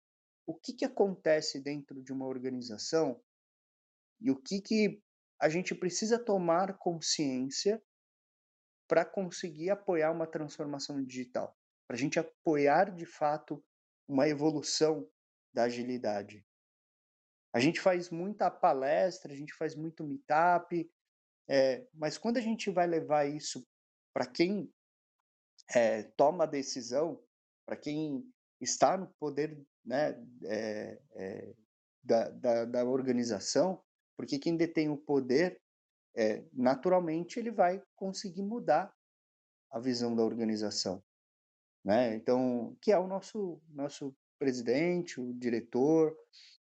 [0.48, 3.22] o que, que acontece dentro de uma organização
[4.20, 5.04] e o que, que
[5.40, 7.82] a gente precisa tomar consciência
[8.92, 13.64] para conseguir apoiar uma transformação digital, para a gente apoiar de fato
[14.06, 15.10] uma evolução
[15.54, 16.46] da agilidade.
[17.54, 20.92] A gente faz muita palestra, a gente faz muito meetup,
[21.48, 23.66] é, mas quando a gente vai levar isso
[24.14, 24.70] para quem
[25.74, 27.24] é, toma a decisão,
[27.66, 31.54] para quem está no poder né, é, é,
[32.04, 33.82] da, da, da, organização,
[34.18, 35.61] porque quem detém o poder
[36.16, 38.94] é, naturalmente ele vai conseguir mudar
[39.70, 41.02] a visão da organização,
[41.84, 42.16] né?
[42.16, 46.18] Então, que é o nosso nosso presidente, o diretor,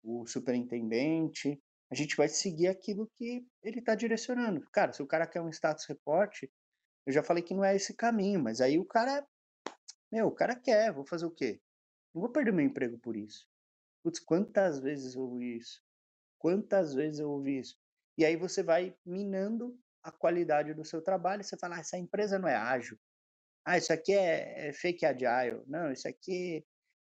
[0.02, 4.60] o superintendente, a gente vai seguir aquilo que ele está direcionando.
[4.70, 6.44] Cara, se o cara quer um status report,
[7.06, 9.26] eu já falei que não é esse caminho, mas aí o cara,
[10.10, 11.60] meu, o cara quer, vou fazer o quê?
[12.14, 13.46] Não vou perder meu emprego por isso.
[14.02, 15.82] Putz, quantas vezes eu ouvi isso?
[16.38, 17.76] Quantas vezes eu ouvi isso?
[18.16, 21.42] E aí você vai minando a qualidade do seu trabalho.
[21.42, 22.98] Você fala, ah, essa empresa não é ágil.
[23.64, 25.62] Ah, isso aqui é, é fake agile.
[25.66, 26.64] Não, isso aqui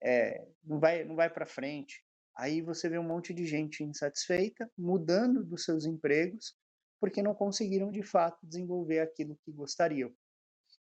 [0.04, 2.04] é, não vai, não vai para frente.
[2.36, 6.56] Aí você vê um monte de gente insatisfeita, mudando dos seus empregos,
[7.00, 10.12] porque não conseguiram de fato desenvolver aquilo que gostariam.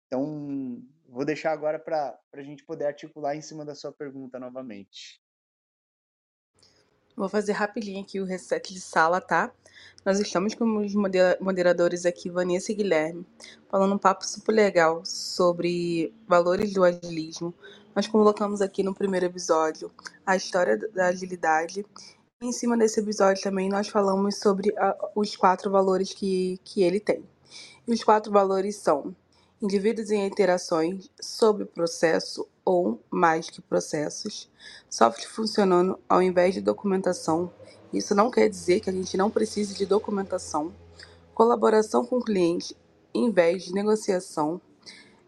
[0.06, 5.20] Então, vou deixar agora para a gente poder articular em cima da sua pergunta novamente.
[7.18, 9.50] Vou fazer rapidinho aqui o reset de sala, tá?
[10.06, 10.94] Nós estamos com os
[11.40, 13.26] moderadores aqui, Vanessa e Guilherme,
[13.68, 17.52] falando um papo super legal sobre valores do agilismo.
[17.92, 19.90] Nós colocamos aqui no primeiro episódio
[20.24, 21.84] a história da agilidade.
[22.40, 26.84] E em cima desse episódio também nós falamos sobre a, os quatro valores que, que
[26.84, 27.24] ele tem.
[27.84, 29.12] E os quatro valores são
[29.60, 34.46] indivíduos em interações sobre processo ou mais que processos,
[34.90, 37.50] software funcionando ao invés de documentação.
[37.90, 40.74] Isso não quer dizer que a gente não precise de documentação,
[41.32, 42.76] colaboração com o cliente
[43.14, 44.60] em vez de negociação,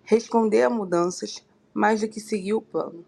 [0.02, 3.06] responder a mudanças mais do que seguir o plano.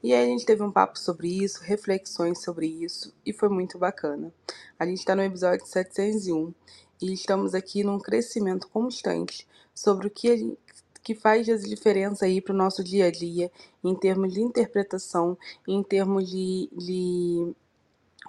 [0.00, 3.78] E aí a gente teve um papo sobre isso, reflexões sobre isso, e foi muito
[3.78, 4.32] bacana.
[4.78, 6.54] A gente está no episódio 701
[7.00, 10.56] e estamos aqui num crescimento constante sobre o que,
[11.02, 13.50] que faz a diferença aí para o nosso dia a dia,
[13.82, 15.36] em termos de interpretação,
[15.66, 17.54] em termos de, de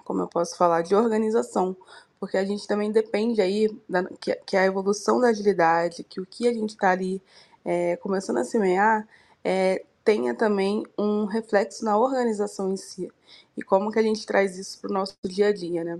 [0.04, 1.76] como eu posso falar, de organização,
[2.18, 6.26] porque a gente também depende aí da, que, que a evolução da agilidade, que o
[6.26, 7.22] que a gente está ali
[7.64, 9.06] é, começando a semear,
[9.42, 13.10] é, tenha também um reflexo na organização em si.
[13.56, 15.98] E como que a gente traz isso para o nosso dia a dia, né?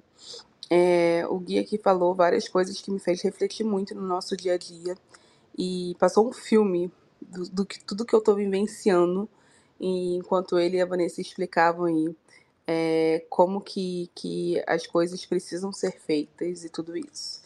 [0.71, 4.55] É, o guia aqui falou várias coisas que me fez refletir muito no nosso dia
[4.55, 4.97] a dia
[5.57, 6.91] e passou um filme
[7.21, 9.29] do, do que tudo que eu estou vivenciando
[9.81, 12.17] enquanto ele e a Vanessa explicavam aí
[12.67, 17.43] é, como que, que as coisas precisam ser feitas e tudo isso.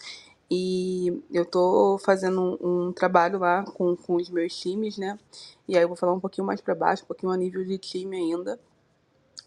[0.50, 5.18] E eu tô fazendo um, um trabalho lá com, com os meus times, né?
[5.66, 7.76] E aí eu vou falar um pouquinho mais para baixo, um pouquinho a nível de
[7.76, 8.58] time ainda.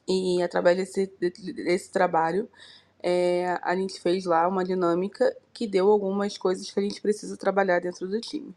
[0.08, 2.47] E através desse, desse trabalho,
[3.03, 7.35] é, a gente fez lá uma dinâmica que deu algumas coisas que a gente precisa
[7.35, 8.55] trabalhar dentro do time.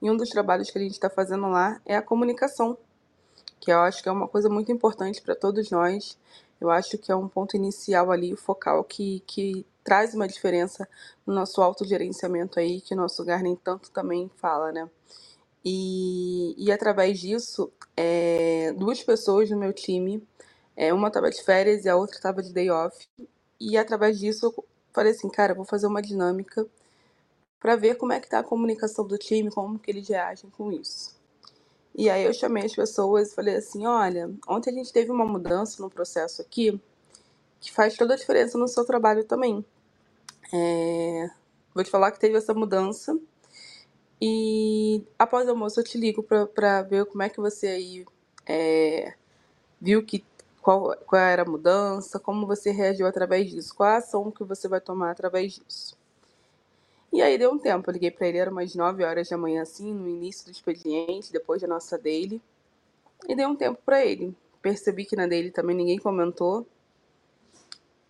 [0.00, 2.78] E um dos trabalhos que a gente está fazendo lá é a comunicação,
[3.58, 6.16] que eu acho que é uma coisa muito importante para todos nós.
[6.60, 10.88] Eu acho que é um ponto inicial ali, focal, que, que traz uma diferença
[11.26, 14.88] no nosso autogerenciamento aí, que o nosso Garden tanto também fala, né?
[15.64, 20.26] E, e através disso, é, duas pessoas no meu time,
[20.74, 23.06] é, uma estava de férias e a outra estava de day off,
[23.60, 26.66] e através disso eu falei assim, cara, vou fazer uma dinâmica
[27.60, 30.72] para ver como é que tá a comunicação do time, como que eles reagem com
[30.72, 31.14] isso.
[31.94, 35.26] E aí eu chamei as pessoas e falei assim, olha, ontem a gente teve uma
[35.26, 36.80] mudança no processo aqui
[37.60, 39.64] que faz toda a diferença no seu trabalho também.
[40.52, 41.30] É...
[41.74, 43.18] Vou te falar que teve essa mudança
[44.20, 48.06] e após o almoço eu te ligo para ver como é que você aí
[48.46, 49.14] é...
[49.80, 50.24] viu que
[50.62, 54.68] qual, qual era a mudança, como você reagiu através disso, qual a ação que você
[54.68, 55.98] vai tomar através disso.
[57.12, 59.62] E aí deu um tempo, eu liguei para ele, era umas 9 horas da manhã,
[59.62, 62.40] assim, no início do expediente, depois da nossa daily.
[63.28, 64.34] E dei um tempo para ele.
[64.62, 66.66] Percebi que na dele também ninguém comentou.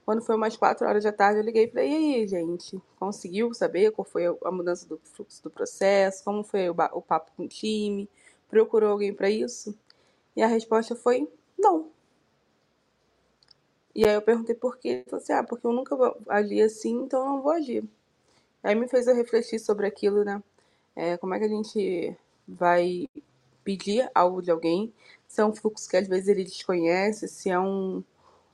[0.04, 3.54] Quando foi umas 4 horas da tarde, eu liguei para ele, e aí, gente, conseguiu
[3.54, 7.44] saber qual foi a mudança do fluxo do processo, como foi o, o papo com
[7.44, 8.08] o time,
[8.48, 9.74] procurou alguém para isso?
[10.36, 11.90] E a resposta foi não.
[13.94, 14.88] E aí eu perguntei por quê.
[14.88, 15.96] Ele falou assim, ah, porque eu nunca
[16.29, 17.85] agi assim, então eu não vou agir.
[18.62, 20.42] Aí me fez eu refletir sobre aquilo, né?
[20.96, 22.16] É, como é que a gente
[22.48, 23.09] vai
[23.64, 24.92] pedir algo de alguém,
[25.29, 28.03] se é um fluxo que às vezes ele desconhece, se é um,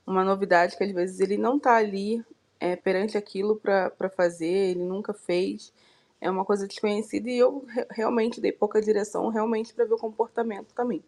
[0.05, 2.23] uma novidade que às vezes ele não está ali
[2.59, 5.73] é, perante aquilo para fazer, ele nunca fez,
[6.21, 10.73] é uma coisa desconhecida e eu realmente dei pouca direção, realmente para ver o comportamento
[10.73, 11.03] também.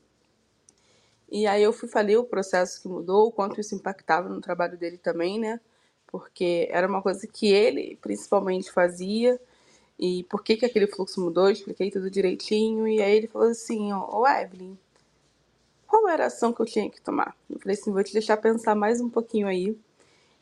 [1.31, 4.77] E aí eu fui falei o processo que mudou, o quanto isso impactava no trabalho
[4.77, 5.59] dele também, né?
[6.07, 9.39] Porque era uma coisa que ele principalmente fazia.
[9.99, 11.49] E por que, que aquele fluxo mudou?
[11.49, 12.87] Expliquei tudo direitinho.
[12.87, 14.77] E aí ele falou assim, ó, oh, Evelyn,
[15.87, 17.35] qual era a ação que eu tinha que tomar?
[17.49, 19.77] Eu falei assim, vou te deixar pensar mais um pouquinho aí.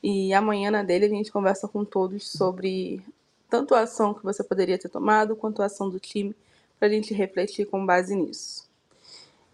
[0.04, 3.02] E amanhã na dele a gente conversa com todos sobre
[3.50, 6.36] tanto a ação que você poderia ter tomado, quanto a ação do time,
[6.80, 8.66] para a gente refletir com base nisso.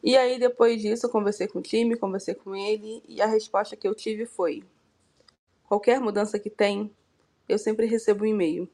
[0.04, 3.78] E aí, depois disso, eu conversei com o time, conversei com ele, e a resposta
[3.78, 4.62] que eu tive foi:
[5.64, 6.92] qualquer mudança que tem,
[7.48, 8.70] eu sempre recebo um e-mail.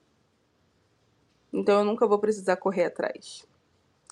[1.53, 3.45] Então eu nunca vou precisar correr atrás.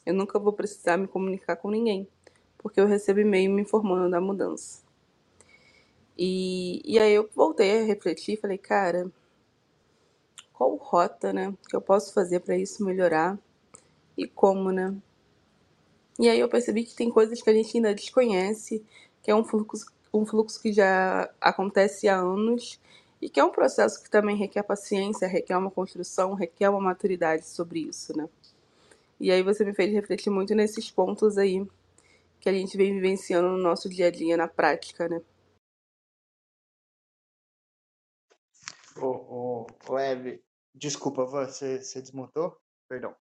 [0.05, 2.07] Eu nunca vou precisar me comunicar com ninguém,
[2.57, 4.83] porque eu recebo e-mail me informando da mudança.
[6.17, 9.11] E, e aí eu voltei a refletir e falei, cara,
[10.53, 13.37] qual rota, né, que eu posso fazer para isso melhorar
[14.17, 14.95] e como, né?
[16.19, 18.83] E aí eu percebi que tem coisas que a gente ainda desconhece,
[19.21, 22.79] que é um fluxo, um fluxo que já acontece há anos
[23.21, 27.47] e que é um processo que também requer paciência, requer uma construção, requer uma maturidade
[27.47, 28.27] sobre isso, né?
[29.19, 31.65] E aí você me fez refletir muito nesses pontos aí
[32.39, 35.21] que a gente vem vivenciando no nosso dia a dia, na prática, né?
[38.95, 40.43] Ô, ô, ô Eve,
[40.73, 42.57] desculpa, você, você desmontou?
[42.87, 43.15] Perdão.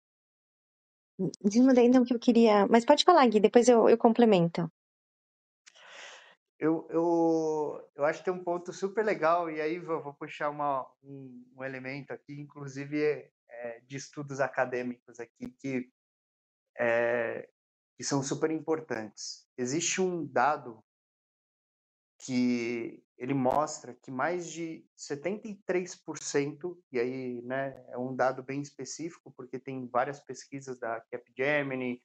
[1.42, 2.68] Desmudei não que eu queria.
[2.68, 4.72] Mas pode falar, Gui, depois eu, eu complemento.
[6.60, 10.50] Eu, eu, eu acho que tem um ponto super legal, e aí vou, vou puxar
[10.50, 15.92] uma, um, um, elemento aqui, inclusive é, é, de estudos acadêmicos aqui, que,
[16.78, 17.50] é,
[17.98, 19.46] que são super importantes.
[19.58, 20.82] Existe um dado
[22.24, 29.32] que ele mostra que mais de 73%, e aí né, é um dado bem específico,
[29.36, 32.02] porque tem várias pesquisas da Capgemini,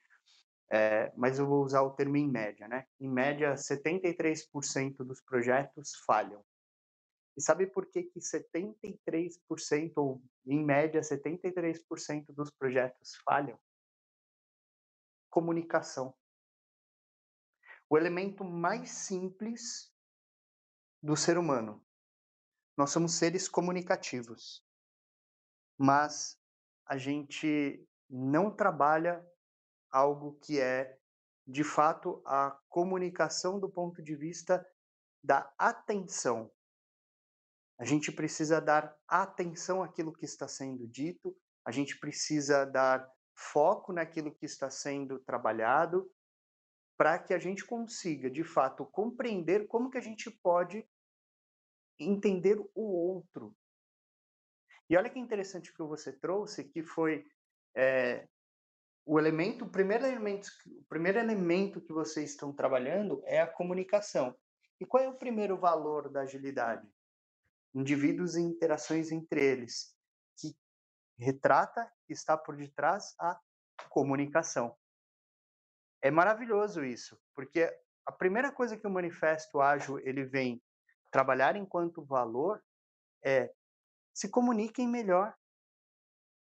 [0.70, 2.86] é, mas eu vou usar o termo em média, né?
[3.00, 6.44] Em média, 73% dos projetos falham.
[7.36, 13.58] E sabe por que que 73%, ou em média 73% dos projetos falham?
[15.30, 16.12] Comunicação.
[17.88, 19.90] O elemento mais simples
[21.09, 21.82] do ser humano.
[22.76, 24.62] Nós somos seres comunicativos.
[25.78, 26.38] Mas
[26.84, 29.26] a gente não trabalha
[29.90, 30.98] algo que é,
[31.46, 34.62] de fato, a comunicação do ponto de vista
[35.24, 36.52] da atenção.
[37.80, 41.34] A gente precisa dar atenção àquilo que está sendo dito,
[41.64, 46.12] a gente precisa dar foco naquilo que está sendo trabalhado,
[46.98, 50.86] para que a gente consiga, de fato, compreender como que a gente pode
[51.99, 53.55] entender o outro.
[54.88, 57.26] E olha que interessante que você trouxe, que foi
[57.76, 58.26] é,
[59.05, 64.36] o elemento, o primeiro elemento, o primeiro elemento que vocês estão trabalhando é a comunicação.
[64.80, 66.88] E qual é o primeiro valor da agilidade?
[67.74, 69.94] Indivíduos e interações entre eles,
[70.38, 70.57] que
[71.18, 73.38] retrata e está por detrás a
[73.90, 74.76] comunicação.
[76.01, 77.74] É maravilhoso isso, porque
[78.07, 80.62] a primeira coisa que o manifesto ágil ele vem
[81.11, 82.62] trabalhar enquanto valor
[83.24, 83.52] é
[84.14, 85.34] se comuniquem melhor.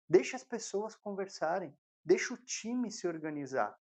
[0.09, 1.77] Deixe as pessoas conversarem.
[2.05, 3.77] Deixa o time se organizar.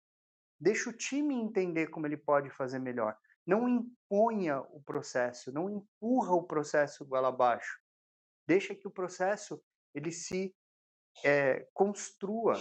[0.59, 3.15] Deixa o time entender como ele pode fazer melhor.
[3.47, 7.79] Não imponha o processo, não empurra o processo goela abaixo.
[8.47, 9.63] Deixa que o processo
[9.95, 10.55] ele se
[11.23, 12.55] é, construa.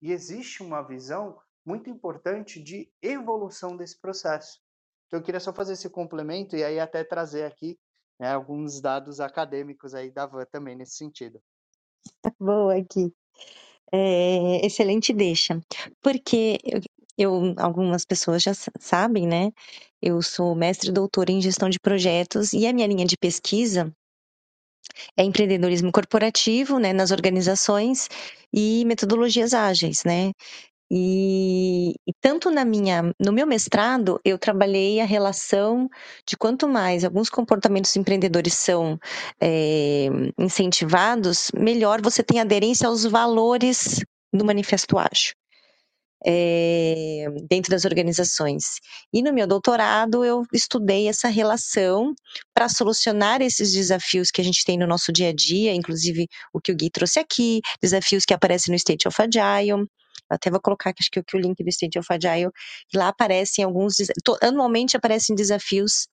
[0.00, 4.62] E existe uma visão muito importante de evolução desse processo.
[5.08, 7.78] Então, eu queria só fazer esse complemento e aí até trazer aqui
[8.20, 11.40] né, alguns dados acadêmicos aí da Van também nesse sentido.
[12.38, 13.12] Boa aqui.
[13.90, 15.60] É, excelente deixa.
[16.02, 16.80] Porque eu,
[17.16, 19.50] eu, algumas pessoas já sabem, né?
[20.00, 23.92] Eu sou mestre e doutora em gestão de projetos e a minha linha de pesquisa
[25.16, 28.08] é empreendedorismo corporativo, né, nas organizações
[28.52, 30.32] e metodologias ágeis, né?
[30.90, 35.88] E, e, tanto na minha, no meu mestrado, eu trabalhei a relação
[36.26, 38.98] de quanto mais alguns comportamentos empreendedores são
[39.40, 40.06] é,
[40.38, 44.00] incentivados, melhor você tem aderência aos valores
[44.32, 45.34] do manifesto ágil
[46.24, 48.64] é, dentro das organizações.
[49.12, 52.14] E no meu doutorado eu estudei essa relação
[52.54, 56.60] para solucionar esses desafios que a gente tem no nosso dia a dia, inclusive o
[56.60, 59.86] que o Gui trouxe aqui, desafios que aparecem no State of Agile.
[60.30, 62.50] Até vou colocar acho que o link do State of Agile,
[62.88, 63.96] que lá aparecem alguns,
[64.42, 66.08] anualmente aparecem desafios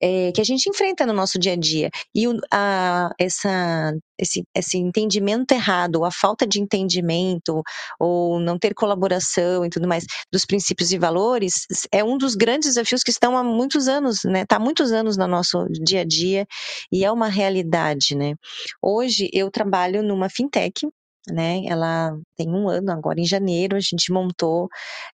[0.00, 1.90] é, que a gente enfrenta no nosso dia a dia.
[2.14, 7.62] E o, a, essa, esse, esse entendimento errado, a falta de entendimento,
[7.98, 12.68] ou não ter colaboração e tudo mais dos princípios e valores, é um dos grandes
[12.70, 14.42] desafios que estão há muitos anos, né?
[14.42, 16.46] Está há muitos anos no nosso dia a dia
[16.92, 18.34] e é uma realidade, né?
[18.82, 20.86] Hoje eu trabalho numa fintech,
[21.26, 21.62] né?
[21.66, 24.68] Ela tem um ano agora, em janeiro, a gente montou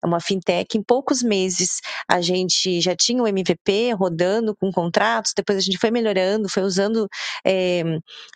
[0.05, 0.77] uma fintech.
[0.77, 5.79] Em poucos meses, a gente já tinha o MVP rodando com contratos, depois a gente
[5.79, 7.09] foi melhorando, foi usando
[7.47, 7.83] é,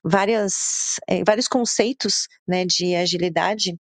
[0.04, 3.76] várias, é, vários conceitos né, de agilidade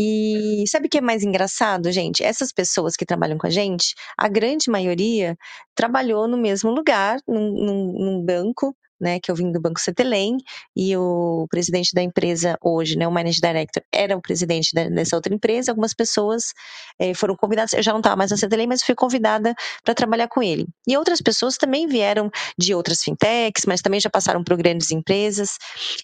[0.00, 2.22] e sabe o que é mais engraçado, gente?
[2.22, 5.36] Essas pessoas que trabalham com a gente, a grande maioria
[5.74, 10.36] trabalhou no mesmo lugar, num, num, num banco, né, que eu vim do Banco Cetelem,
[10.76, 15.34] e o presidente da empresa hoje, né, o Managing Director, era o presidente dessa outra
[15.34, 15.70] empresa.
[15.72, 16.52] Algumas pessoas
[17.00, 20.28] eh, foram convidadas, eu já não estava mais na Cetelem, mas fui convidada para trabalhar
[20.28, 20.66] com ele.
[20.86, 25.56] E outras pessoas também vieram de outras fintechs, mas também já passaram por grandes empresas.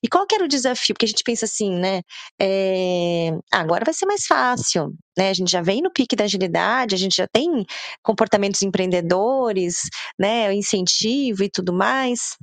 [0.03, 0.95] E qual que era o desafio?
[0.95, 2.03] Porque a gente pensa assim, né,
[2.41, 6.95] é, agora vai ser mais fácil, né, a gente já vem no pique da agilidade,
[6.95, 7.65] a gente já tem
[8.03, 9.83] comportamentos empreendedores,
[10.19, 12.37] né, incentivo e tudo mais.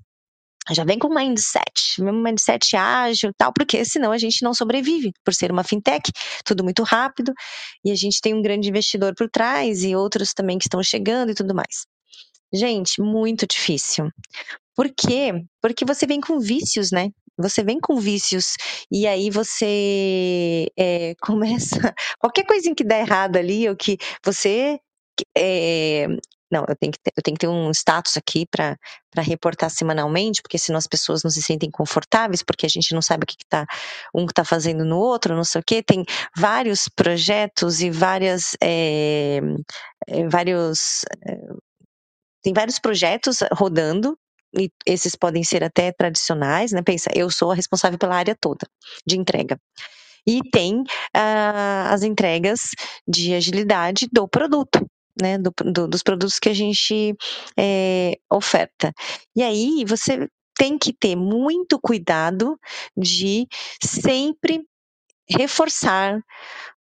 [0.69, 5.51] Já vem com mindset, mindset ágil tal, porque senão a gente não sobrevive, por ser
[5.51, 6.11] uma fintech,
[6.45, 7.33] tudo muito rápido,
[7.83, 11.31] e a gente tem um grande investidor por trás e outros também que estão chegando
[11.31, 11.87] e tudo mais.
[12.53, 14.09] Gente, muito difícil.
[14.75, 15.31] Por quê?
[15.61, 17.09] Porque você vem com vícios, né?
[17.37, 18.55] Você vem com vícios
[18.91, 24.79] e aí você é, começa qualquer coisa que dá errado ali ou que você
[25.35, 26.07] é,
[26.51, 28.77] não, eu tenho que ter, eu tenho que ter um status aqui para
[29.17, 33.23] reportar semanalmente, porque senão as pessoas não se sentem confortáveis, porque a gente não sabe
[33.23, 33.65] o que, que tá,
[34.13, 35.81] um está fazendo no outro, não sei o quê.
[35.81, 36.03] Tem
[36.35, 39.39] vários projetos e várias, é,
[40.29, 41.37] vários, é,
[42.43, 44.17] tem vários projetos rodando,
[44.53, 46.81] e esses podem ser até tradicionais, né?
[46.81, 48.67] Pensa, eu sou a responsável pela área toda
[49.07, 49.57] de entrega.
[50.27, 52.71] E tem uh, as entregas
[53.07, 54.85] de agilidade do produto
[55.21, 57.15] né, do, do, dos produtos que a gente
[57.57, 58.91] é, oferta.
[59.35, 62.57] E aí você tem que ter muito cuidado
[62.95, 63.47] de
[63.83, 64.63] sempre
[65.29, 66.19] reforçar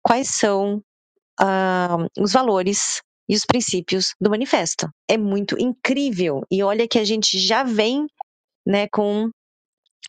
[0.01, 0.81] quais são
[1.41, 4.89] uh, os valores e os princípios do manifesto.
[5.09, 6.41] É muito incrível.
[6.49, 8.07] E olha que a gente já vem
[8.65, 9.29] né, com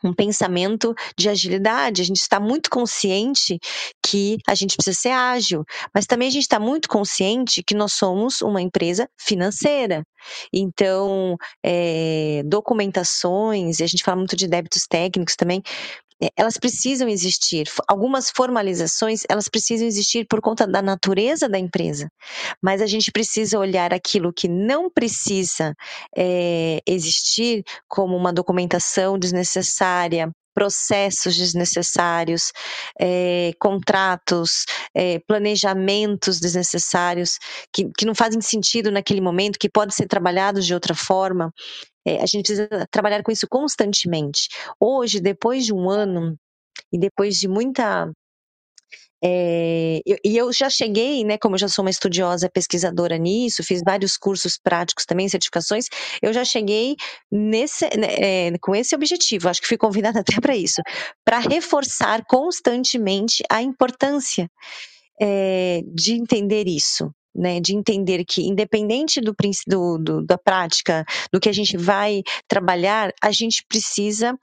[0.04, 2.02] um pensamento de agilidade.
[2.02, 3.58] A gente está muito consciente
[4.04, 7.92] que a gente precisa ser ágil, mas também a gente está muito consciente que nós
[7.92, 10.04] somos uma empresa financeira.
[10.52, 15.62] Então, é, documentações, e a gente fala muito de débitos técnicos também,
[16.36, 17.68] elas precisam existir.
[17.86, 22.08] Algumas formalizações, elas precisam existir por conta da natureza da empresa.
[22.62, 25.74] Mas a gente precisa olhar aquilo que não precisa
[26.16, 32.50] é, existir, como uma documentação desnecessária, processos desnecessários,
[33.00, 37.38] é, contratos, é, planejamentos desnecessários
[37.72, 41.52] que, que não fazem sentido naquele momento, que podem ser trabalhados de outra forma.
[42.08, 44.48] É, a gente precisa trabalhar com isso constantemente.
[44.80, 46.36] Hoje, depois de um ano
[46.92, 48.10] e depois de muita
[49.22, 53.82] é, e eu já cheguei, né, como eu já sou uma estudiosa pesquisadora nisso, fiz
[53.84, 55.86] vários cursos práticos também, certificações,
[56.22, 56.94] eu já cheguei
[57.30, 60.80] nesse, né, é, com esse objetivo, acho que fui convidada até para isso,
[61.24, 64.48] para reforçar constantemente a importância
[65.20, 69.34] é, de entender isso né, de entender que, independente do,
[69.66, 74.36] do, do, da prática, do que a gente vai trabalhar, a gente precisa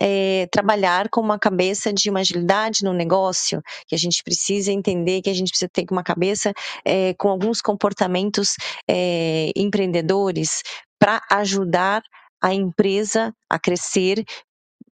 [0.00, 5.22] é, trabalhar com uma cabeça de uma agilidade no negócio, que a gente precisa entender
[5.22, 6.52] que a gente precisa ter uma cabeça
[6.84, 8.56] é, com alguns comportamentos
[8.88, 10.62] é, empreendedores
[10.98, 12.02] para ajudar
[12.42, 14.24] a empresa a crescer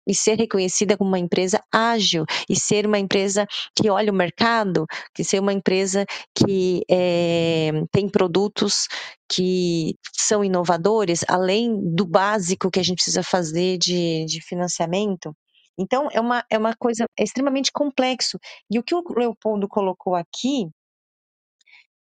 [0.07, 4.87] e ser reconhecida como uma empresa ágil e ser uma empresa que olha o mercado,
[5.15, 8.89] que ser uma empresa que é, tem produtos
[9.31, 15.35] que são inovadores, além do básico que a gente precisa fazer de, de financiamento.
[15.79, 18.39] Então, é uma, é uma coisa extremamente complexo.
[18.71, 20.69] E o que o Leopoldo colocou aqui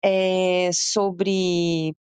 [0.05, 1.95] é sobre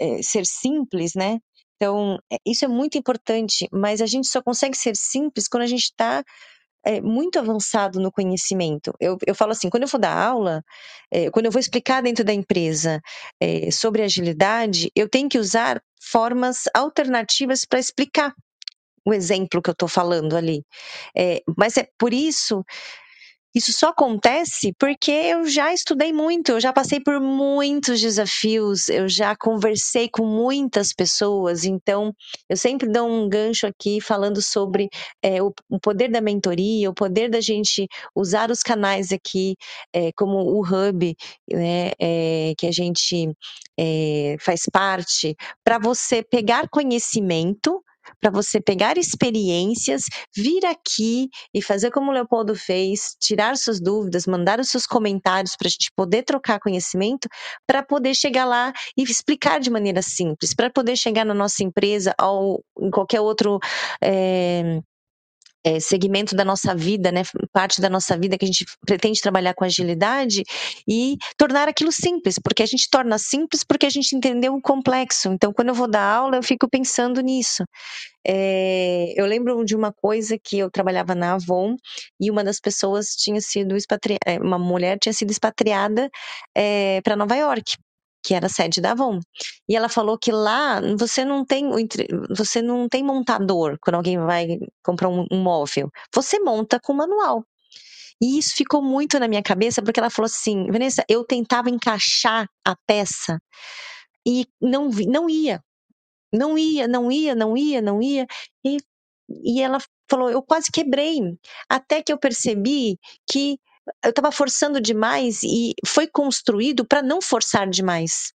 [0.00, 1.38] é, ser simples, né?
[1.76, 5.66] Então, é, isso é muito importante, mas a gente só consegue ser simples quando a
[5.66, 6.24] gente está
[6.84, 8.94] é, muito avançado no conhecimento.
[9.00, 10.62] Eu, eu falo assim, quando eu for dar aula,
[11.10, 13.00] é, quando eu vou explicar dentro da empresa
[13.40, 18.32] é, sobre agilidade, eu tenho que usar formas alternativas para explicar
[19.04, 20.62] o exemplo que eu estou falando ali.
[21.16, 22.64] É, mas é por isso
[23.56, 29.08] isso só acontece porque eu já estudei muito, eu já passei por muitos desafios, eu
[29.08, 32.14] já conversei com muitas pessoas, então
[32.50, 34.90] eu sempre dou um gancho aqui falando sobre
[35.22, 39.56] é, o, o, poder da mentoria, o poder da gente usar os canais aqui,
[39.90, 41.16] é, como o Hub,
[41.50, 43.32] né, é, que a gente
[44.40, 45.34] faz parte,
[45.64, 47.82] para você pegar conhecimento
[48.20, 50.04] para você pegar experiências,
[50.34, 55.56] vir aqui e fazer como o Leopoldo fez, tirar suas dúvidas, mandar os seus comentários
[55.56, 57.28] para a gente poder trocar conhecimento,
[57.66, 62.14] para poder chegar lá e explicar de maneira simples, para poder chegar na nossa empresa
[62.20, 63.58] ou em qualquer outro
[64.02, 64.80] é,
[65.66, 69.52] é, segmento da nossa vida, né, parte da nossa vida que a gente pretende trabalhar
[69.52, 70.44] com agilidade
[70.88, 75.28] e tornar aquilo simples, porque a gente torna simples porque a gente entendeu o complexo.
[75.32, 77.64] Então, quando eu vou dar aula, eu fico pensando nisso.
[78.24, 81.74] É, eu lembro de uma coisa que eu trabalhava na Avon
[82.20, 86.08] e uma das pessoas tinha sido expatriada, é, uma mulher tinha sido expatriada
[86.54, 87.76] é, para Nova York
[88.26, 89.20] que era sede da Avon.
[89.68, 91.70] E ela falou que lá você não tem
[92.36, 95.88] você não tem montador quando alguém vai comprar um, um móvel.
[96.12, 97.44] Você monta com manual.
[98.20, 102.48] E isso ficou muito na minha cabeça porque ela falou assim, Vanessa, eu tentava encaixar
[102.66, 103.38] a peça
[104.26, 105.62] e não não ia.
[106.32, 108.26] Não ia, não ia, não ia, não ia.
[108.64, 108.78] E
[109.44, 109.78] e ela
[110.10, 111.20] falou: eu quase quebrei,
[111.68, 112.98] até que eu percebi
[113.30, 113.58] que
[114.04, 118.32] eu estava forçando demais e foi construído para não forçar demais.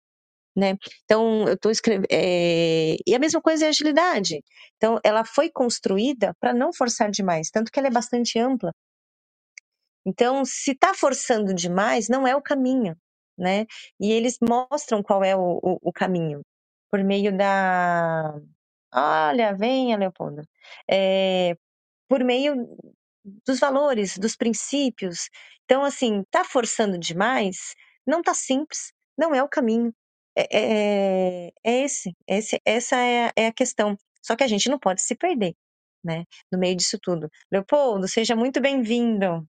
[0.56, 0.76] Né?
[1.04, 2.06] Então, eu estou escrevendo.
[2.10, 2.96] É...
[3.06, 4.42] E a mesma coisa é a agilidade.
[4.76, 8.72] Então, ela foi construída para não forçar demais, tanto que ela é bastante ampla.
[10.06, 12.96] Então, se está forçando demais, não é o caminho,
[13.36, 13.66] né?
[14.00, 16.42] E eles mostram qual é o, o, o caminho
[16.90, 18.34] por meio da.
[18.92, 20.42] Olha, venha, Leopoldo.
[20.90, 21.56] É,
[22.08, 22.54] por meio
[23.46, 25.28] dos valores, dos princípios.
[25.64, 27.74] Então, assim, tá forçando demais,
[28.06, 29.92] não tá simples, não é o caminho.
[30.36, 33.96] É, é, é esse, esse, essa é, é a questão.
[34.22, 35.54] Só que a gente não pode se perder,
[36.04, 36.24] né?
[36.52, 37.28] No meio disso tudo.
[37.50, 39.46] Leopoldo, seja muito bem-vindo.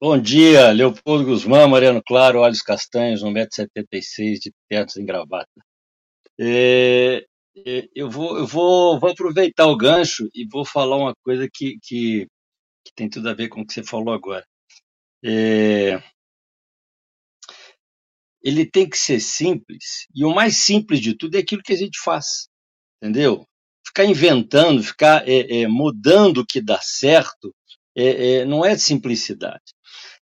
[0.00, 5.50] Bom dia, Leopoldo Guzmán, Mariano Claro, olhos castanhos, 1,76m, de tetos em gravata.
[6.40, 7.26] É, é,
[7.94, 12.26] eu, vou, eu vou, vou aproveitar o gancho e vou falar uma coisa que, que,
[12.84, 14.44] que tem tudo a ver com o que você falou agora.
[15.24, 16.02] É,
[18.42, 21.76] ele tem que ser simples, e o mais simples de tudo é aquilo que a
[21.76, 22.48] gente faz,
[23.02, 23.44] entendeu?
[23.86, 27.54] Ficar inventando, ficar é, é, mudando o que dá certo,
[27.96, 29.62] é, é não é simplicidade.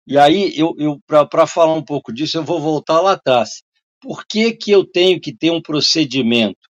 [0.06, 3.62] E aí, eu, eu para falar um pouco disso, eu vou voltar lá atrás.
[4.00, 6.69] Por que, que eu tenho que ter um procedimento?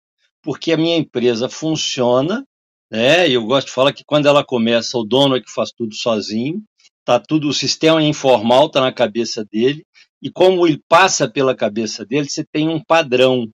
[0.45, 2.45] Porque a minha empresa funciona,
[2.91, 3.29] né?
[3.29, 6.63] Eu gosto de falar que quando ela começa, o dono é que faz tudo sozinho,
[7.05, 9.85] tá tudo, o sistema informal está na cabeça dele,
[10.23, 13.49] e como ele passa pela cabeça dele, você tem um padrão,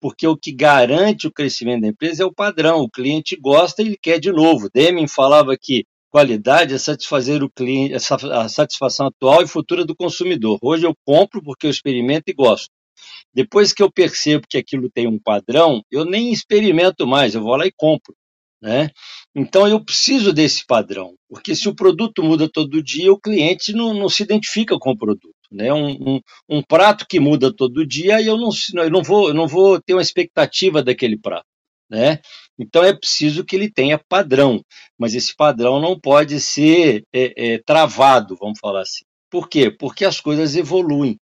[0.00, 2.80] porque o que garante o crescimento da empresa é o padrão.
[2.80, 4.68] O cliente gosta e ele quer de novo.
[4.72, 10.58] Deming falava que qualidade é satisfazer o cliente, a satisfação atual e futura do consumidor.
[10.62, 12.70] Hoje eu compro porque eu experimento e gosto.
[13.32, 17.56] Depois que eu percebo que aquilo tem um padrão, eu nem experimento mais, eu vou
[17.56, 18.14] lá e compro.
[18.60, 18.90] Né?
[19.36, 23.94] Então eu preciso desse padrão, porque se o produto muda todo dia, o cliente não,
[23.94, 25.30] não se identifica com o produto.
[25.50, 25.72] Né?
[25.72, 29.46] Um, um, um prato que muda todo dia, eu não, eu, não vou, eu não
[29.46, 31.46] vou ter uma expectativa daquele prato.
[31.88, 32.20] Né?
[32.58, 34.60] Então é preciso que ele tenha padrão,
[34.98, 39.04] mas esse padrão não pode ser é, é, travado, vamos falar assim.
[39.30, 39.70] Por quê?
[39.70, 41.16] Porque as coisas evoluem.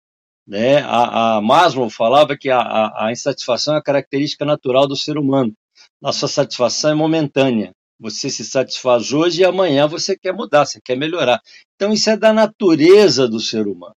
[0.47, 0.78] Né?
[0.82, 5.16] A, a Maslow falava que a, a, a insatisfação é a característica natural do ser
[5.16, 5.53] humano.
[6.01, 7.72] Nossa satisfação é momentânea.
[7.99, 11.40] Você se satisfaz hoje e amanhã você quer mudar, você quer melhorar.
[11.74, 13.95] Então isso é da natureza do ser humano.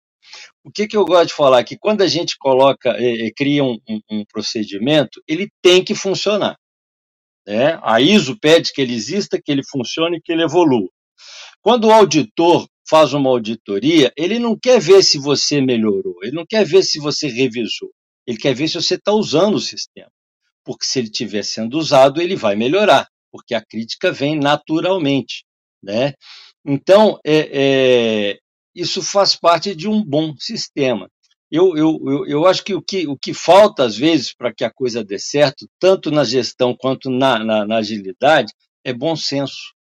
[0.62, 1.64] O que, que eu gosto de falar?
[1.64, 6.57] Que quando a gente coloca, é, cria um, um, um procedimento, ele tem que funcionar.
[7.47, 7.78] Né?
[7.82, 10.88] A ISO pede que ele exista, que ele funcione, que ele evolua.
[11.62, 16.47] Quando o auditor faz uma auditoria, ele não quer ver se você melhorou, ele não
[16.47, 17.91] quer ver se você revisou,
[18.26, 20.11] ele quer ver se você está usando o sistema.
[20.64, 25.45] Porque se ele estiver sendo usado, ele vai melhorar, porque a crítica vem naturalmente.
[25.82, 26.14] Né?
[26.64, 28.39] Então, é, é,
[28.74, 31.09] isso faz parte de um bom sistema.
[31.49, 34.64] Eu, eu, eu, eu acho que o, que o que falta, às vezes, para que
[34.64, 38.53] a coisa dê certo, tanto na gestão quanto na, na, na agilidade,
[38.84, 39.76] é bom senso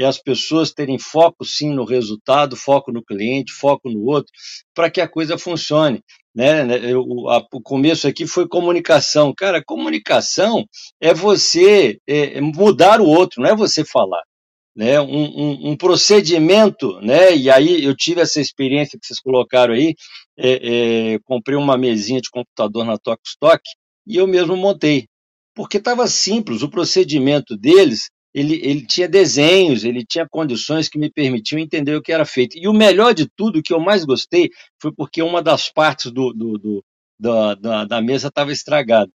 [0.00, 4.32] é as pessoas terem foco sim no resultado, foco no cliente, foco no outro,
[4.74, 6.02] para que a coisa funcione.
[6.34, 6.64] Né?
[6.96, 9.34] O, a, o começo aqui foi comunicação.
[9.36, 10.64] Cara, comunicação
[11.00, 14.22] é você é, mudar o outro, não é você falar
[14.74, 19.74] né, um, um, um, procedimento, né, e aí eu tive essa experiência que vocês colocaram
[19.74, 19.94] aí,
[20.38, 22.96] é, é, comprei uma mesinha de computador na
[23.26, 23.62] Stock
[24.06, 25.06] e eu mesmo montei,
[25.54, 31.10] porque estava simples, o procedimento deles, ele, ele tinha desenhos, ele tinha condições que me
[31.10, 34.04] permitiam entender o que era feito, e o melhor de tudo, o que eu mais
[34.04, 34.50] gostei,
[34.80, 36.84] foi porque uma das partes do, do, do
[37.18, 39.10] da, da, da mesa estava estragada,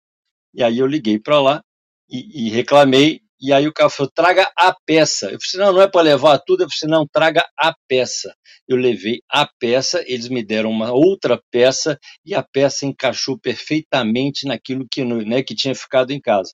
[0.54, 1.62] e aí eu liguei para lá
[2.10, 5.30] e, e reclamei, e aí o cara falou, traga a peça.
[5.30, 6.62] Eu falei, não, não é para levar tudo.
[6.62, 8.34] Eu falei, não, traga a peça.
[8.66, 14.46] Eu levei a peça, eles me deram uma outra peça e a peça encaixou perfeitamente
[14.46, 16.52] naquilo que, né, que tinha ficado em casa.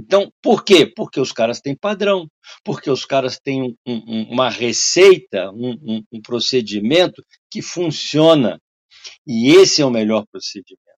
[0.00, 0.86] Então, por quê?
[0.86, 2.28] Porque os caras têm padrão,
[2.64, 8.60] porque os caras têm um, um, uma receita, um, um procedimento que funciona.
[9.26, 10.90] E esse é o melhor procedimento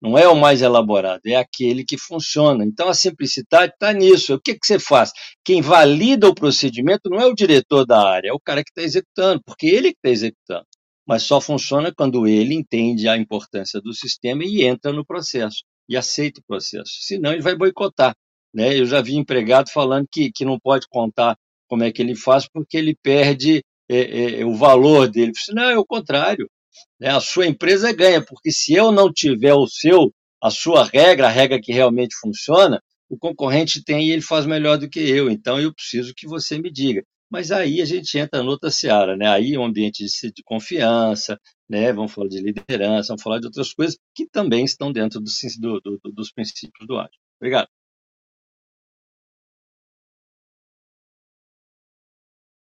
[0.00, 2.64] não é o mais elaborado, é aquele que funciona.
[2.64, 4.34] Então a simplicidade está nisso.
[4.34, 5.10] O que, que você faz?
[5.44, 8.82] Quem valida o procedimento não é o diretor da área, é o cara que está
[8.82, 10.66] executando, porque ele que está executando.
[11.06, 15.96] Mas só funciona quando ele entende a importância do sistema e entra no processo e
[15.96, 16.92] aceita o processo.
[17.00, 18.14] Senão ele vai boicotar.
[18.56, 18.78] Né?
[18.78, 21.36] Eu já vi empregado falando que, que não pode contar
[21.68, 25.32] como é que ele faz porque ele perde é, é, o valor dele.
[25.52, 26.48] Não, é o contrário
[27.00, 31.26] né, a sua empresa ganha, porque se eu não tiver o seu, a sua regra,
[31.26, 35.30] a regra que realmente funciona, o concorrente tem e ele faz melhor do que eu,
[35.30, 37.02] então eu preciso que você me diga.
[37.30, 39.28] Mas aí a gente entra noutra seara, né?
[39.28, 41.38] Aí é um ambiente de, de confiança,
[41.68, 41.92] né?
[41.92, 45.98] Vamos falar de liderança, vamos falar de outras coisas que também estão dentro do, do,
[46.04, 47.18] do, dos princípios do ágil.
[47.40, 47.68] Obrigado.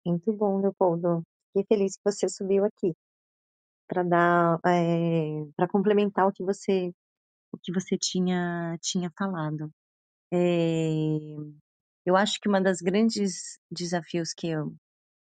[0.06, 1.22] Muito bom, Leopoldo.
[1.48, 2.94] Fiquei feliz que você subiu aqui
[3.88, 6.92] para dar, é, para complementar o que você,
[7.52, 9.70] o que você tinha, tinha falado.
[10.32, 10.36] É,
[12.06, 14.74] eu acho que uma das grandes desafios que, eu,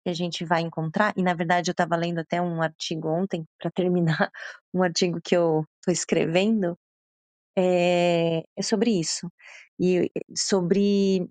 [0.03, 3.45] que a gente vai encontrar, e na verdade eu estava lendo até um artigo ontem
[3.59, 4.31] para terminar
[4.73, 6.77] um artigo que eu estou escrevendo,
[7.57, 9.31] é, é sobre isso
[9.79, 11.27] e sobre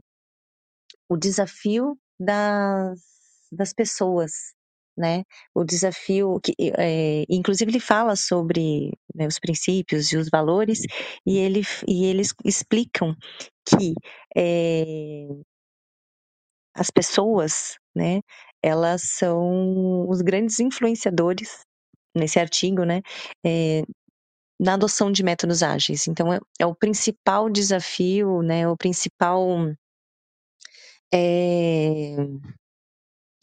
[1.09, 3.12] o desafio das,
[3.53, 4.33] das pessoas,
[4.97, 5.25] né?
[5.55, 10.81] O desafio que, é, inclusive, ele fala sobre né, os princípios e os valores
[11.27, 13.15] e, ele, e eles explicam
[13.67, 13.95] que
[14.37, 15.27] é,
[16.75, 18.21] as pessoas, né?
[18.63, 21.61] Elas são os grandes influenciadores
[22.15, 23.03] nesse artigo, né?
[23.45, 23.83] É,
[24.61, 26.07] na adoção de métodos ágeis.
[26.07, 28.69] Então, é, é o principal desafio, né?
[28.69, 29.47] O principal
[31.13, 32.17] é,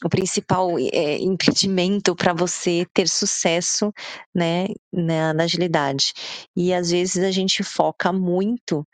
[0.03, 3.93] o principal é, impedimento para você ter sucesso
[4.33, 6.13] né, na, na, agilidade.
[6.55, 8.85] E às vezes a gente foca muito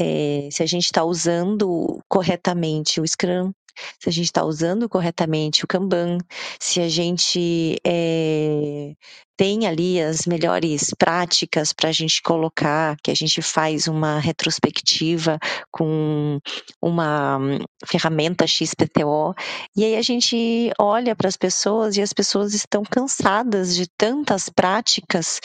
[0.00, 3.52] é, se a gente está usando corretamente o Scrum,
[3.98, 6.18] se a gente está usando corretamente o Kanban,
[6.58, 8.94] se a gente é,
[9.36, 15.38] tem ali as melhores práticas para a gente colocar, que a gente faz uma retrospectiva
[15.70, 16.38] com
[16.80, 17.38] uma
[17.86, 19.34] ferramenta XPTO,
[19.76, 24.48] e aí a gente olha para as pessoas e as pessoas estão cansadas de tantas
[24.48, 25.40] práticas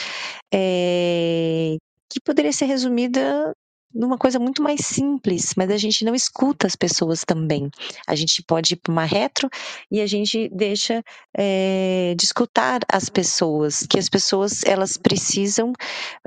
[0.54, 1.78] é,
[2.10, 3.56] que poderia ser resumida
[3.94, 7.70] numa coisa muito mais simples, mas a gente não escuta as pessoas também.
[8.08, 9.50] A gente pode ir para uma retro
[9.92, 11.04] e a gente deixa
[11.36, 15.74] é, de escutar as pessoas, que as pessoas elas precisam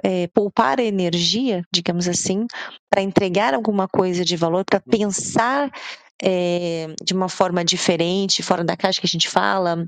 [0.02, 2.46] é, poupar energia, digamos assim,
[2.90, 5.70] para entregar alguma coisa de valor, para pensar
[6.22, 9.84] é, de uma forma diferente, fora da caixa que a gente fala,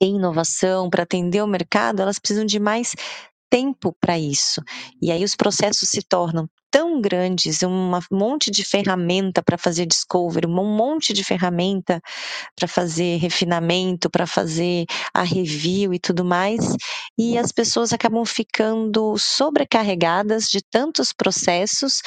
[0.00, 2.94] em inovação, para atender o mercado, elas precisam de mais
[3.50, 4.62] tempo para isso.
[5.00, 10.46] E aí os processos se tornam tão grandes, um monte de ferramenta para fazer discovery,
[10.46, 12.00] um monte de ferramenta
[12.54, 14.84] para fazer refinamento, para fazer
[15.14, 16.76] a review e tudo mais,
[17.16, 22.02] e as pessoas acabam ficando sobrecarregadas de tantos processos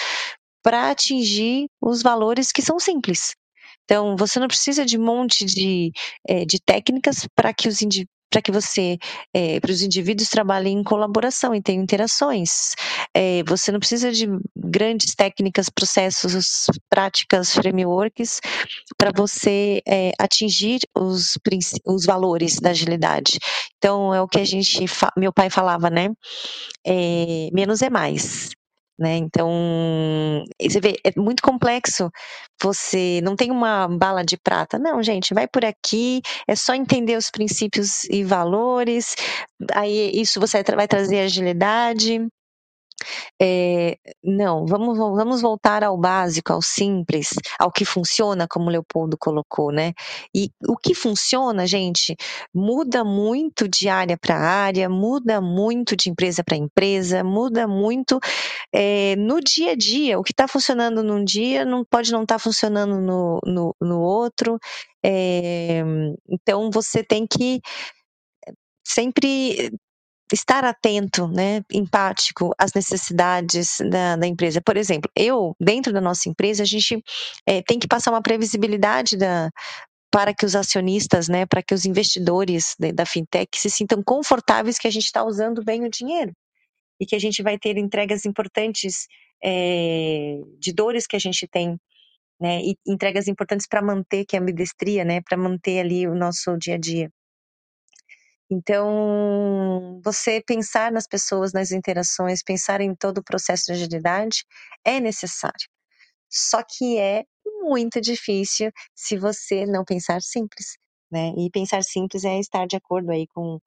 [0.64, 3.34] para atingir os valores que são simples.
[3.84, 5.92] Então, você não precisa de um monte de,
[6.28, 7.82] é, de técnicas para que os
[8.32, 8.98] para que você,
[9.34, 12.74] é, para os indivíduos trabalhem em colaboração e tenham interações.
[13.14, 18.40] É, você não precisa de grandes técnicas, processos, práticas, frameworks
[18.98, 21.38] para você é, atingir os,
[21.86, 23.38] os valores da agilidade.
[23.78, 24.86] Então, é o que a gente,
[25.18, 26.10] meu pai falava, né?
[27.54, 28.50] menos é mais.
[29.02, 29.18] Né?
[29.18, 29.50] Então,
[30.62, 32.12] você vê, é muito complexo.
[32.62, 34.78] Você não tem uma bala de prata.
[34.78, 39.16] Não, gente, vai por aqui, é só entender os princípios e valores,
[39.74, 42.28] aí isso você vai trazer agilidade.
[43.42, 47.30] É, não, vamos, vamos voltar ao básico, ao simples,
[47.60, 49.94] ao que funciona, como o Leopoldo colocou, né?
[50.36, 52.16] E o que funciona, gente,
[52.54, 58.20] muda muito de área para área, muda muito de empresa para empresa, muda muito
[58.74, 60.20] é, no dia a dia.
[60.20, 64.00] O que está funcionando num dia não pode não estar tá funcionando no, no, no
[64.02, 64.60] outro.
[65.04, 65.84] É,
[66.30, 67.60] então, você tem que
[68.86, 69.72] sempre
[70.32, 74.62] estar atento, né, empático às necessidades da, da, empresa.
[74.62, 77.04] Por exemplo, eu, dentro da nossa empresa, a gente
[77.46, 79.50] é, tem que passar uma previsibilidade da,
[80.12, 84.88] para que os acionistas, né, para que os investidores da, fintech se sintam confortáveis que
[84.88, 86.34] a gente está usando bem o dinheiro
[87.00, 89.08] e que a gente vai ter entregas importantes
[89.44, 91.80] é, de dores que a gente tem
[92.40, 96.16] né, e entregas importantes para manter, que é a ambidestria, né, para manter ali o
[96.16, 97.10] nosso dia a dia.
[98.52, 104.44] Então, você pensar nas pessoas, nas interações, pensar em todo o processo de agilidade
[104.84, 105.70] é necessário.
[106.30, 107.26] Só que é
[107.62, 110.78] muito difícil se você não pensar simples,
[111.12, 111.34] né?
[111.38, 113.60] E pensar simples é estar de acordo aí com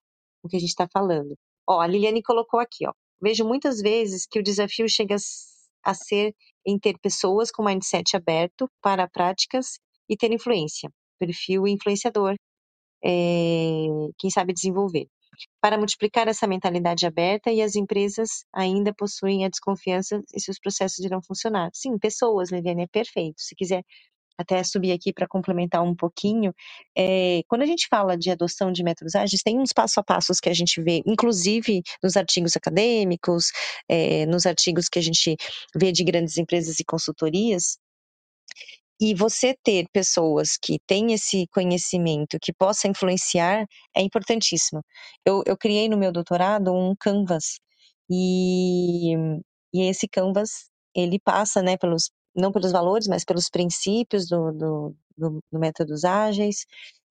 [0.42, 1.36] o que a gente está falando.
[1.68, 2.92] Ó, a Liliane colocou aqui, ó.
[3.22, 5.16] Vejo muitas vezes que o desafio chega
[5.82, 6.34] a ser
[6.66, 9.78] em ter pessoas com mindset aberto para práticas
[10.08, 12.36] e ter influência, perfil influenciador,
[13.04, 13.86] é,
[14.18, 15.08] quem sabe desenvolver.
[15.60, 21.00] para multiplicar essa mentalidade aberta e as empresas ainda possuem a desconfiança e seus processos
[21.04, 21.70] irão funcionar.
[21.74, 23.40] Sim, pessoas, Liviane, é perfeito.
[23.42, 23.82] Se quiser
[24.38, 26.52] até subir aqui para complementar um pouquinho,
[26.96, 30.40] é, quando a gente fala de adoção de métodos ágeis, tem uns passo a passos
[30.40, 33.52] que a gente vê, inclusive nos artigos acadêmicos,
[33.88, 35.36] é, nos artigos que a gente
[35.76, 37.78] vê de grandes empresas e consultorias,
[39.10, 44.82] e você ter pessoas que têm esse conhecimento, que possa influenciar, é importantíssimo.
[45.26, 47.60] Eu, eu criei no meu doutorado um canvas,
[48.10, 49.14] e,
[49.74, 54.96] e esse canvas, ele passa, né, pelos, não pelos valores, mas pelos princípios do, do,
[55.18, 56.64] do, do ágeis,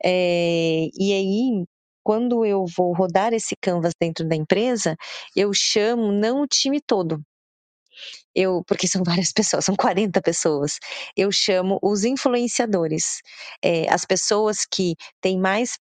[0.04, 1.66] é, e aí,
[2.04, 4.96] quando eu vou rodar esse canvas dentro da empresa,
[5.36, 7.22] eu chamo não o time todo,
[8.36, 10.78] eu, porque são várias pessoas, são 40 pessoas,
[11.16, 13.22] eu chamo os influenciadores,
[13.64, 15.78] é, as pessoas que têm mais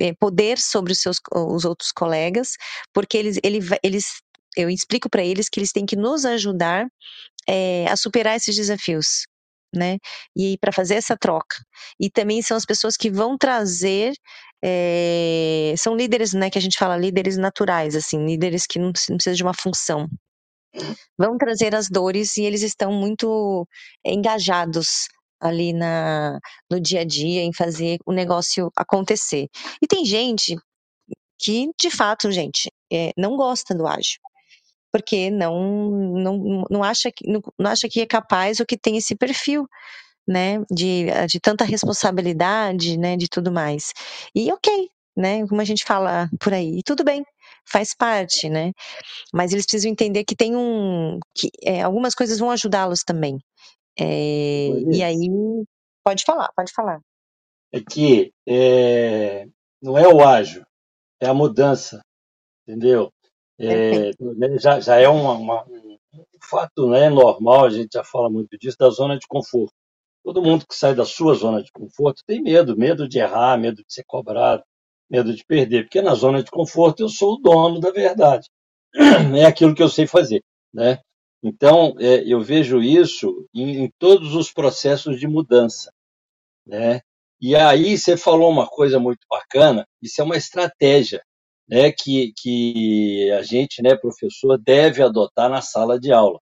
[0.00, 2.56] é, poder sobre os seus os outros colegas,
[2.92, 4.06] porque eles, ele, eles
[4.56, 6.86] eu explico para eles que eles têm que nos ajudar
[7.48, 9.26] é, a superar esses desafios,
[9.74, 9.98] né?
[10.36, 11.56] E para fazer essa troca.
[12.00, 14.12] E também são as pessoas que vão trazer,
[14.64, 16.50] é, são líderes, né?
[16.50, 20.08] Que a gente fala líderes naturais, assim, líderes que não, não precisam de uma função,
[21.18, 23.66] vão trazer as dores e eles estão muito
[24.04, 25.08] engajados
[25.40, 26.38] ali na,
[26.70, 29.48] no dia a dia em fazer o negócio acontecer.
[29.82, 30.56] E tem gente
[31.38, 34.18] que, de fato, gente, é, não gosta do ágil.
[34.92, 38.96] Porque não, não, não, acha que, não, não acha que é capaz ou que tem
[38.96, 39.66] esse perfil,
[40.26, 43.92] né, de, de tanta responsabilidade, né, de tudo mais.
[44.34, 47.24] E ok, né, como a gente fala por aí, e tudo bem,
[47.64, 48.72] faz parte, né,
[49.32, 53.38] mas eles precisam entender que tem um, que é, algumas coisas vão ajudá-los também.
[53.98, 55.28] É, e aí,
[56.04, 57.00] pode falar, pode falar.
[57.72, 59.46] É que é,
[59.82, 60.64] não é o ágil,
[61.20, 62.00] é a mudança,
[62.66, 63.12] entendeu?
[63.58, 64.10] É,
[64.58, 65.98] já, já é uma, uma, um
[66.42, 69.74] fato né, normal, a gente já fala muito disso, da zona de conforto.
[70.24, 73.76] Todo mundo que sai da sua zona de conforto tem medo, medo de errar, medo
[73.76, 74.64] de ser cobrado,
[75.10, 78.48] medo de perder, porque na zona de conforto eu sou o dono da verdade.
[79.38, 80.42] É aquilo que eu sei fazer,
[80.72, 81.00] né?
[81.42, 85.92] Então, é, eu vejo isso em, em, todos os processos de mudança,
[86.66, 87.00] né?
[87.40, 91.22] E aí você falou uma coisa muito bacana, isso é uma estratégia,
[91.68, 96.38] né, que, que a gente, né, professor, deve adotar na sala de aula.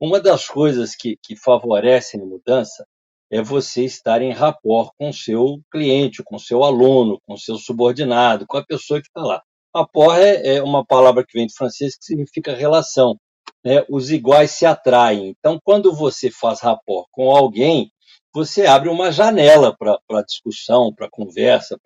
[0.00, 2.86] Uma das coisas que, que favorecem a mudança
[3.30, 8.56] é você estar em rapport com seu cliente, com seu aluno, com seu subordinado, com
[8.56, 9.42] a pessoa que está lá.
[9.74, 13.16] Rapport é, é uma palavra que vem de francês que significa relação.
[13.64, 13.84] Né?
[13.90, 15.34] Os iguais se atraem.
[15.38, 17.90] Então, quando você faz rapport com alguém,
[18.32, 21.78] você abre uma janela para discussão, para conversa,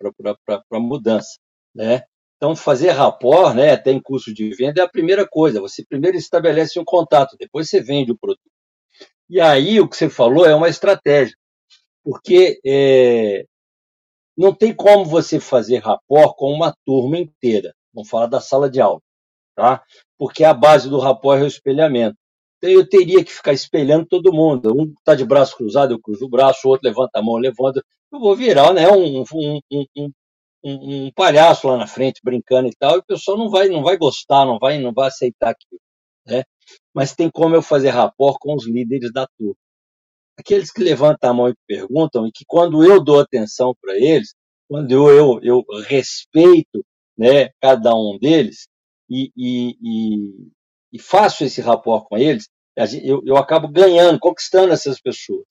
[0.45, 1.37] para mudança.
[1.73, 2.03] Né?
[2.37, 5.61] Então, fazer rapport, né, até em curso de venda, é a primeira coisa.
[5.61, 8.50] Você primeiro estabelece um contato, depois você vende o produto.
[9.31, 11.33] E aí o que você falou é uma estratégia,
[12.03, 13.45] porque é,
[14.37, 17.73] não tem como você fazer rapport com uma turma inteira.
[17.93, 18.99] Vamos falar da sala de aula,
[19.55, 19.81] tá?
[20.17, 22.17] Porque a base do rapport é o espelhamento.
[22.57, 24.75] Então eu teria que ficar espelhando todo mundo.
[24.77, 27.81] Um está de braço cruzado, eu cruzo o braço, o outro levanta a mão, levanta.
[28.11, 28.89] Eu vou virar, né?
[28.91, 33.37] Um, um, um, um, um palhaço lá na frente brincando e tal, e o pessoal
[33.37, 35.79] não vai, não vai gostar, não vai, não vai aceitar aquilo,
[36.27, 36.43] né?
[36.93, 39.55] Mas tem como eu fazer rapport com os líderes da turma.
[40.37, 44.33] Aqueles que levantam a mão e perguntam, e que quando eu dou atenção para eles,
[44.67, 46.83] quando eu, eu, eu respeito
[47.17, 48.67] né, cada um deles
[49.09, 50.47] e, e, e,
[50.93, 52.47] e faço esse rapport com eles,
[53.03, 55.43] eu, eu acabo ganhando, conquistando essas pessoas.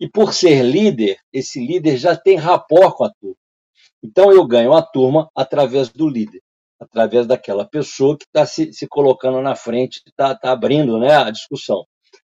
[0.00, 3.36] E por ser líder, esse líder já tem rapport com a turma.
[4.02, 6.40] Então eu ganho a turma através do líder
[6.80, 11.30] através daquela pessoa que está se, se, colocando na frente, está tá abrindo né, a
[11.30, 11.84] discussão.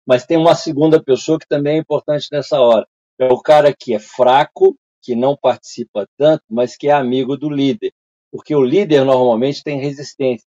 [0.06, 2.88] Mas tem uma segunda pessoa que também é importante nessa hora.
[3.20, 7.50] É o cara que é fraco, que não participa tanto, mas que é amigo do
[7.50, 7.92] líder.
[8.32, 10.46] Porque o líder normalmente tem resistência.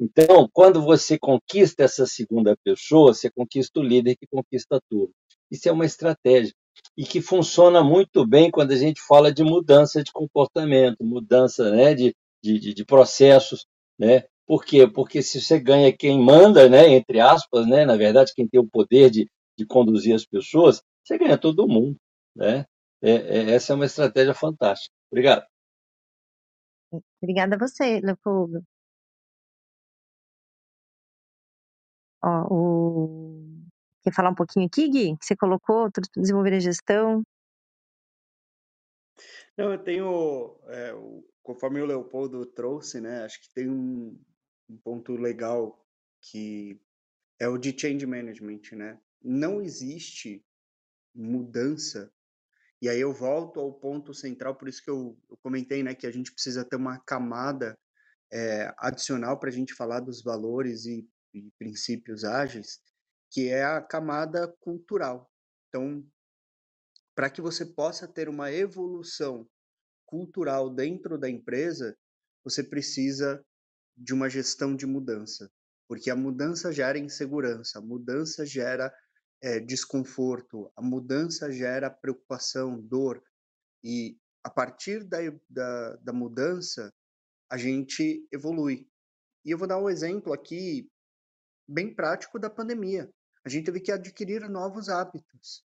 [0.00, 5.12] Então, quando você conquista essa segunda pessoa, você conquista o líder que conquista turma.
[5.50, 6.52] Isso é uma estratégia
[6.96, 11.94] e que funciona muito bem quando a gente fala de mudança de comportamento, mudança né,
[11.94, 12.14] de,
[12.58, 13.66] de, de, processos,
[13.98, 14.24] né?
[14.46, 14.86] Por quê?
[14.86, 18.68] Porque se você ganha quem manda, né, entre aspas, né, na verdade, quem tem o
[18.68, 21.96] poder de, de conduzir as pessoas, você ganha todo mundo,
[22.36, 22.66] né?
[23.02, 24.94] É, é, essa é uma estratégia fantástica.
[25.10, 25.46] Obrigado.
[27.22, 28.62] Obrigada a você, Leopoldo.
[32.22, 33.64] Ó, o...
[34.02, 35.16] Quer falar um pouquinho aqui, Gui?
[35.16, 37.22] Que você colocou, desenvolver a gestão?
[39.56, 40.92] Não, eu tenho é,
[41.44, 44.18] conforme o Leopoldo trouxe, né, acho que tem um,
[44.68, 45.86] um ponto legal
[46.20, 46.80] que
[47.38, 48.98] é o de change management, né?
[49.22, 50.42] Não existe
[51.14, 52.10] mudança.
[52.80, 56.06] E aí eu volto ao ponto central, por isso que eu, eu comentei, né, que
[56.06, 57.78] a gente precisa ter uma camada
[58.32, 62.80] é, adicional para a gente falar dos valores e, e princípios ágeis,
[63.30, 65.30] que é a camada cultural.
[65.68, 66.06] Então,
[67.14, 69.46] para que você possa ter uma evolução
[70.06, 71.96] cultural dentro da empresa,
[72.44, 73.44] você precisa
[73.96, 75.50] de uma gestão de mudança,
[75.88, 78.94] porque a mudança gera insegurança, a mudança gera
[79.42, 83.22] é, desconforto, a mudança gera preocupação, dor,
[83.82, 86.92] e a partir da, da, da mudança,
[87.50, 88.88] a gente evolui.
[89.44, 90.90] E eu vou dar um exemplo aqui
[91.68, 93.10] bem prático da pandemia.
[93.44, 95.63] A gente teve que adquirir novos hábitos.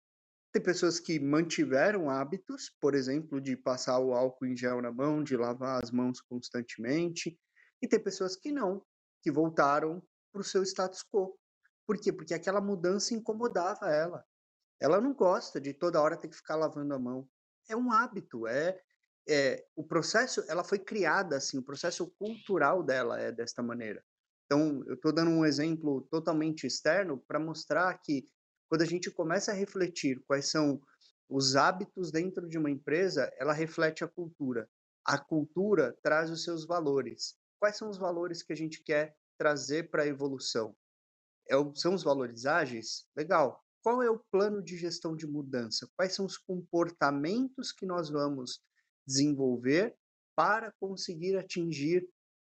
[0.54, 5.20] Tem pessoas que mantiveram hábitos, por exemplo, de passar o álcool em gel na mão,
[5.20, 7.36] de lavar as mãos constantemente,
[7.82, 8.80] e tem pessoas que não,
[9.20, 10.00] que voltaram
[10.30, 11.36] para o seu status quo.
[11.84, 12.12] Por quê?
[12.12, 14.24] Porque aquela mudança incomodava ela.
[14.78, 17.28] Ela não gosta de toda hora ter que ficar lavando a mão.
[17.68, 18.80] É um hábito, é,
[19.28, 24.04] é o processo, ela foi criada assim, o processo cultural dela é desta maneira.
[24.46, 28.28] Então, eu estou dando um exemplo totalmente externo para mostrar que
[28.74, 30.82] quando a gente começa a refletir quais são
[31.28, 34.68] os hábitos dentro de uma empresa, ela reflete a cultura.
[35.04, 37.36] A cultura traz os seus valores.
[37.60, 40.74] Quais são os valores que a gente quer trazer para a evolução?
[41.48, 43.06] É, são os valores ágeis?
[43.16, 43.64] Legal.
[43.80, 45.88] Qual é o plano de gestão de mudança?
[45.96, 48.60] Quais são os comportamentos que nós vamos
[49.06, 49.94] desenvolver
[50.34, 52.04] para conseguir atingir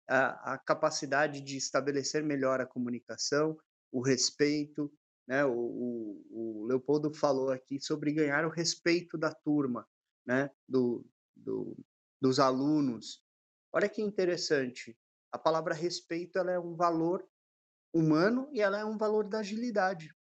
[0.09, 3.57] a, a capacidade de estabelecer melhor a comunicação,
[3.93, 4.91] o respeito,
[5.28, 5.45] né?
[5.45, 9.88] O, o, o, Leopoldo falou aqui sobre ganhar o respeito da turma,
[10.25, 10.49] né?
[10.67, 11.05] Do,
[11.36, 11.78] do,
[12.21, 13.21] dos alunos.
[13.73, 14.97] Olha que interessante.
[15.32, 17.28] A palavra respeito ela é um valor
[17.93, 20.13] humano e ela é um valor da agilidade.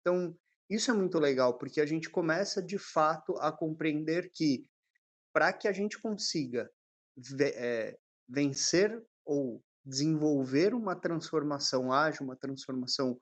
[0.00, 0.36] Então,
[0.70, 4.66] isso é muito legal, porque a gente começa de fato a compreender que
[5.32, 6.70] para que a gente consiga
[7.40, 7.98] é,
[8.28, 13.18] vencer ou desenvolver uma transformação ágil, uma transformação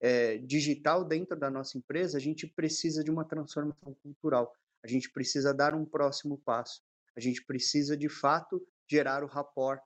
[0.00, 4.52] é, digital dentro da nossa empresa, a gente precisa de uma transformação cultural.
[4.82, 6.82] A gente precisa dar um próximo passo.
[7.16, 9.80] A gente precisa, de fato, gerar o rapport,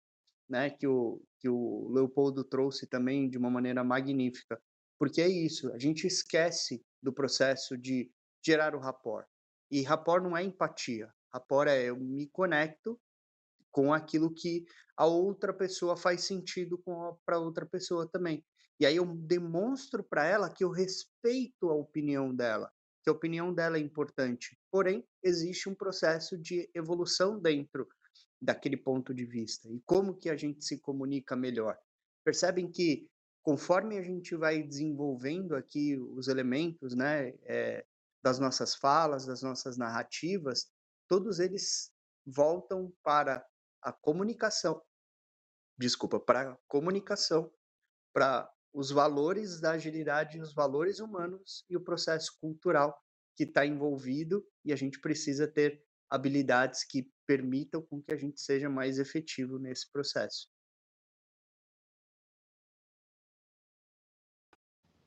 [0.49, 4.61] né, que o, que o Leopoldo trouxe também de uma maneira magnífica.
[4.99, 8.11] Porque é isso, a gente esquece do processo de
[8.45, 9.27] gerar o rapport.
[9.71, 11.13] E rapport não é empatia.
[11.33, 13.01] Rapport é eu me conecto
[13.71, 16.81] com aquilo que a outra pessoa faz sentido
[17.25, 18.45] para outra pessoa também.
[18.83, 22.69] E aí eu demonstro para ela que eu respeito a opinião dela,
[23.01, 24.59] que a opinião dela é importante.
[24.73, 27.87] Porém, existe um processo de evolução dentro
[28.41, 29.69] daquele ponto de vista.
[29.69, 31.79] E como que a gente se comunica melhor?
[32.25, 33.09] Percebem que
[33.41, 37.87] conforme a gente vai desenvolvendo aqui os elementos, né, é,
[38.21, 40.69] das nossas falas, das nossas narrativas,
[41.07, 41.93] todos eles
[42.27, 43.47] voltam para
[43.81, 44.83] a comunicação.
[45.79, 47.49] Desculpa, para a comunicação,
[48.13, 52.97] para os valores da agilidade, os valores humanos e o processo cultural
[53.37, 58.41] que está envolvido e a gente precisa ter habilidades que permitam com que a gente
[58.41, 60.49] seja mais efetivo nesse processo.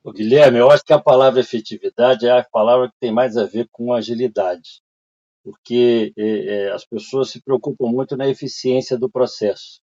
[0.02, 3.44] O Guilherme, eu acho que a palavra efetividade é a palavra que tem mais a
[3.44, 4.80] ver com agilidade,
[5.42, 9.80] porque é, as pessoas se preocupam muito na eficiência do processo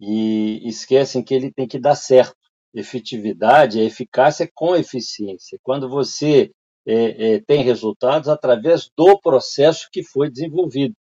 [0.00, 2.47] e esquecem que ele tem que dar certo
[2.80, 5.58] efetividade, a eficácia com eficiência.
[5.62, 6.50] Quando você
[6.86, 10.94] é, é, tem resultados através do processo que foi desenvolvido,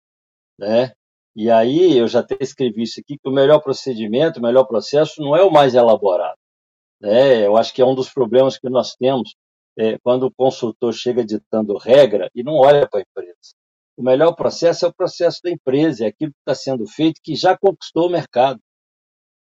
[0.58, 0.94] né?
[1.36, 5.22] E aí eu já até escrevi isso aqui que o melhor procedimento, o melhor processo
[5.22, 6.38] não é o mais elaborado,
[7.02, 7.46] né?
[7.46, 9.36] Eu acho que é um dos problemas que nós temos
[9.78, 13.54] é, quando o consultor chega ditando regra e não olha para a empresa.
[13.98, 17.36] O melhor processo é o processo da empresa, é aquilo que está sendo feito que
[17.36, 18.60] já conquistou o mercado.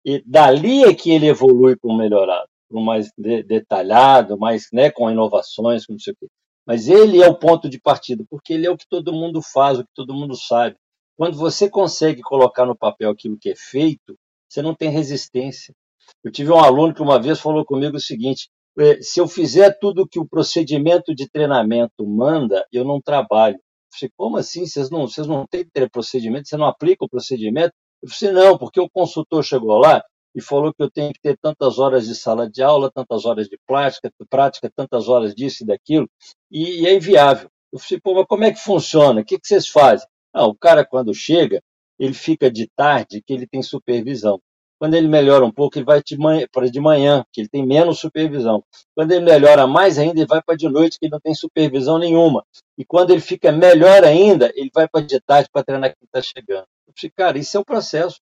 [0.06, 4.68] E dali é que ele evolui para um melhorado, para um mais de, detalhado, mais
[4.74, 6.28] né, com inovações, com não sei o quê.
[6.66, 9.80] Mas ele é o ponto de partida, porque ele é o que todo mundo faz,
[9.80, 10.76] o que todo mundo sabe.
[11.18, 14.18] Quando você consegue colocar no papel aquilo que é feito,
[14.50, 15.74] você não tem resistência.
[16.24, 18.50] Eu tive um aluno que uma vez falou comigo o seguinte:
[18.80, 23.56] é, se eu fizer tudo que o procedimento de treinamento manda, eu não trabalho.
[23.56, 24.66] Eu falei, como assim?
[24.66, 26.48] Vocês não, vocês não têm procedimento?
[26.48, 27.74] Você não aplica o procedimento?
[28.04, 30.04] Eu disse, não, porque o consultor chegou lá
[30.36, 33.48] e falou que eu tenho que ter tantas horas de sala de aula, tantas horas
[33.48, 36.10] de prática, prática tantas horas disso e daquilo,
[36.52, 37.50] e, e é inviável.
[37.72, 39.22] Eu falei, pô, mas como é que funciona?
[39.22, 40.06] O que, que vocês fazem?
[40.34, 41.64] Ah, o cara, quando chega,
[41.98, 44.42] ele fica de tarde, que ele tem supervisão.
[44.84, 46.04] Quando ele melhora um pouco, ele vai
[46.52, 48.62] para de manhã, que ele tem menos supervisão.
[48.94, 51.98] Quando ele melhora mais ainda, ele vai para de noite, que ele não tem supervisão
[51.98, 52.46] nenhuma.
[52.78, 56.22] E quando ele fica melhor ainda, ele vai para de tarde para treinar quem está
[56.22, 56.66] chegando.
[56.86, 58.20] Eu falei, cara, isso é o processo.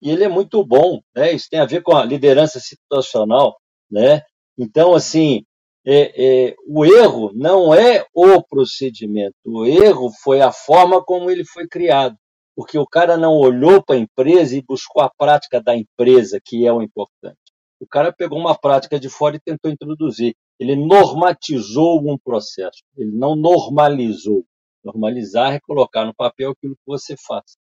[0.00, 1.32] E ele é muito bom, né?
[1.32, 3.56] Isso tem a ver com a liderança situacional,
[3.90, 4.22] né?
[4.56, 5.44] Então, assim,
[5.84, 11.44] é, é, o erro não é o procedimento, o erro foi a forma como ele
[11.44, 12.16] foi criado,
[12.54, 16.66] porque o cara não olhou para a empresa e buscou a prática da empresa, que
[16.66, 17.38] é o importante.
[17.80, 20.34] O cara pegou uma prática de fora e tentou introduzir.
[20.58, 24.44] Ele normatizou um processo, ele não normalizou.
[24.84, 27.56] Normalizar é colocar no papel aquilo que você faz.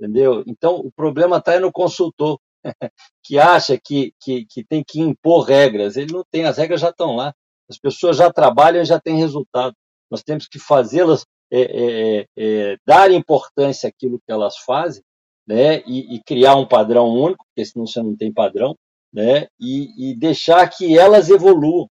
[0.00, 0.42] Entendeu?
[0.46, 2.40] Então, o problema está no consultor,
[3.22, 5.96] que acha que, que, que tem que impor regras.
[5.96, 7.34] Ele não tem, as regras já estão lá.
[7.68, 9.74] As pessoas já trabalham e já têm resultado.
[10.10, 15.02] Nós temos que fazê-las é, é, é, dar importância àquilo que elas fazem,
[15.46, 18.76] né, e, e, criar um padrão único, porque senão você não tem padrão,
[19.12, 21.88] né, e, e deixar que elas evoluam.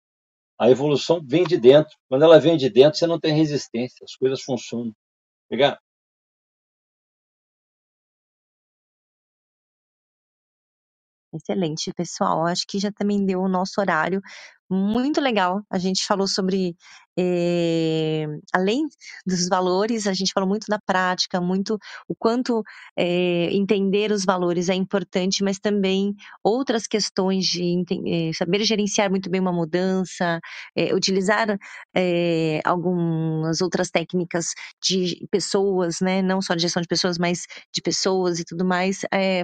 [0.59, 1.95] A evolução vem de dentro.
[2.09, 4.93] Quando ela vem de dentro, você não tem resistência, as coisas funcionam.
[5.49, 5.79] Obrigado.
[11.33, 12.45] Excelente, pessoal.
[12.47, 14.21] Acho que já também deu o nosso horário.
[14.69, 15.61] Muito legal.
[15.69, 16.75] A gente falou sobre,
[17.17, 18.85] eh, além
[19.25, 22.61] dos valores, a gente falou muito da prática, muito o quanto
[22.97, 26.13] eh, entender os valores é importante, mas também
[26.43, 30.37] outras questões de eh, saber gerenciar muito bem uma mudança,
[30.93, 31.57] utilizar
[32.65, 34.47] algumas outras técnicas
[34.83, 36.21] de pessoas, né?
[36.21, 38.99] Não só de gestão de pessoas, mas de pessoas e tudo mais,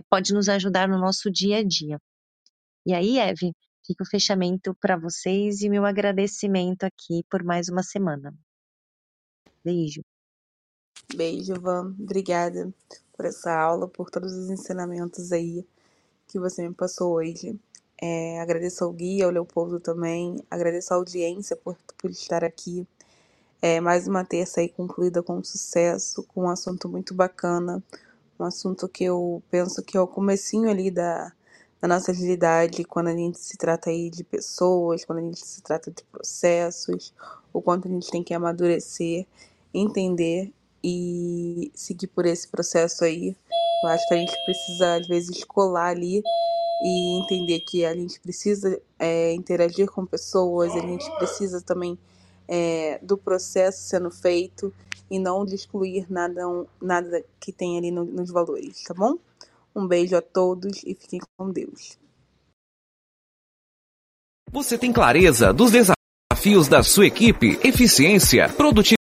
[0.10, 1.98] pode nos ajudar no nosso dia a dia.
[2.86, 3.54] E aí, Eve,
[3.86, 8.34] fica o fechamento para vocês e meu agradecimento aqui por mais uma semana.
[9.64, 10.02] Beijo.
[11.16, 11.96] Beijo, Van.
[12.00, 12.74] Obrigada
[13.16, 15.66] por essa aula, por todos os ensinamentos aí
[16.28, 17.60] que você me passou hoje.
[18.02, 20.44] É, agradeço ao guia, ao Leopoldo também.
[20.50, 22.88] Agradeço a audiência por, por estar aqui.
[23.62, 27.82] É, mais uma terça aí concluída com sucesso, com um assunto muito bacana.
[28.40, 31.32] Um assunto que eu penso que é o comecinho ali da,
[31.84, 35.62] na nossa agilidade quando a gente se trata aí de pessoas, quando a gente se
[35.62, 37.14] trata de processos,
[37.52, 39.28] o quanto a gente tem que amadurecer,
[39.74, 43.36] entender e seguir por esse processo aí.
[43.84, 46.24] Eu acho que a gente precisa, às vezes, colar ali
[46.86, 52.00] e entender que a gente precisa é, interagir com pessoas, a gente precisa também
[52.48, 54.74] é, do processo sendo feito
[55.12, 56.44] e não de excluir nada,
[56.82, 59.18] nada que tem ali no, nos valores, tá bom?
[59.76, 61.98] Um beijo a todos e fiquem com Deus.
[64.52, 69.03] Você tem clareza dos desafios da sua equipe, eficiência, produtividade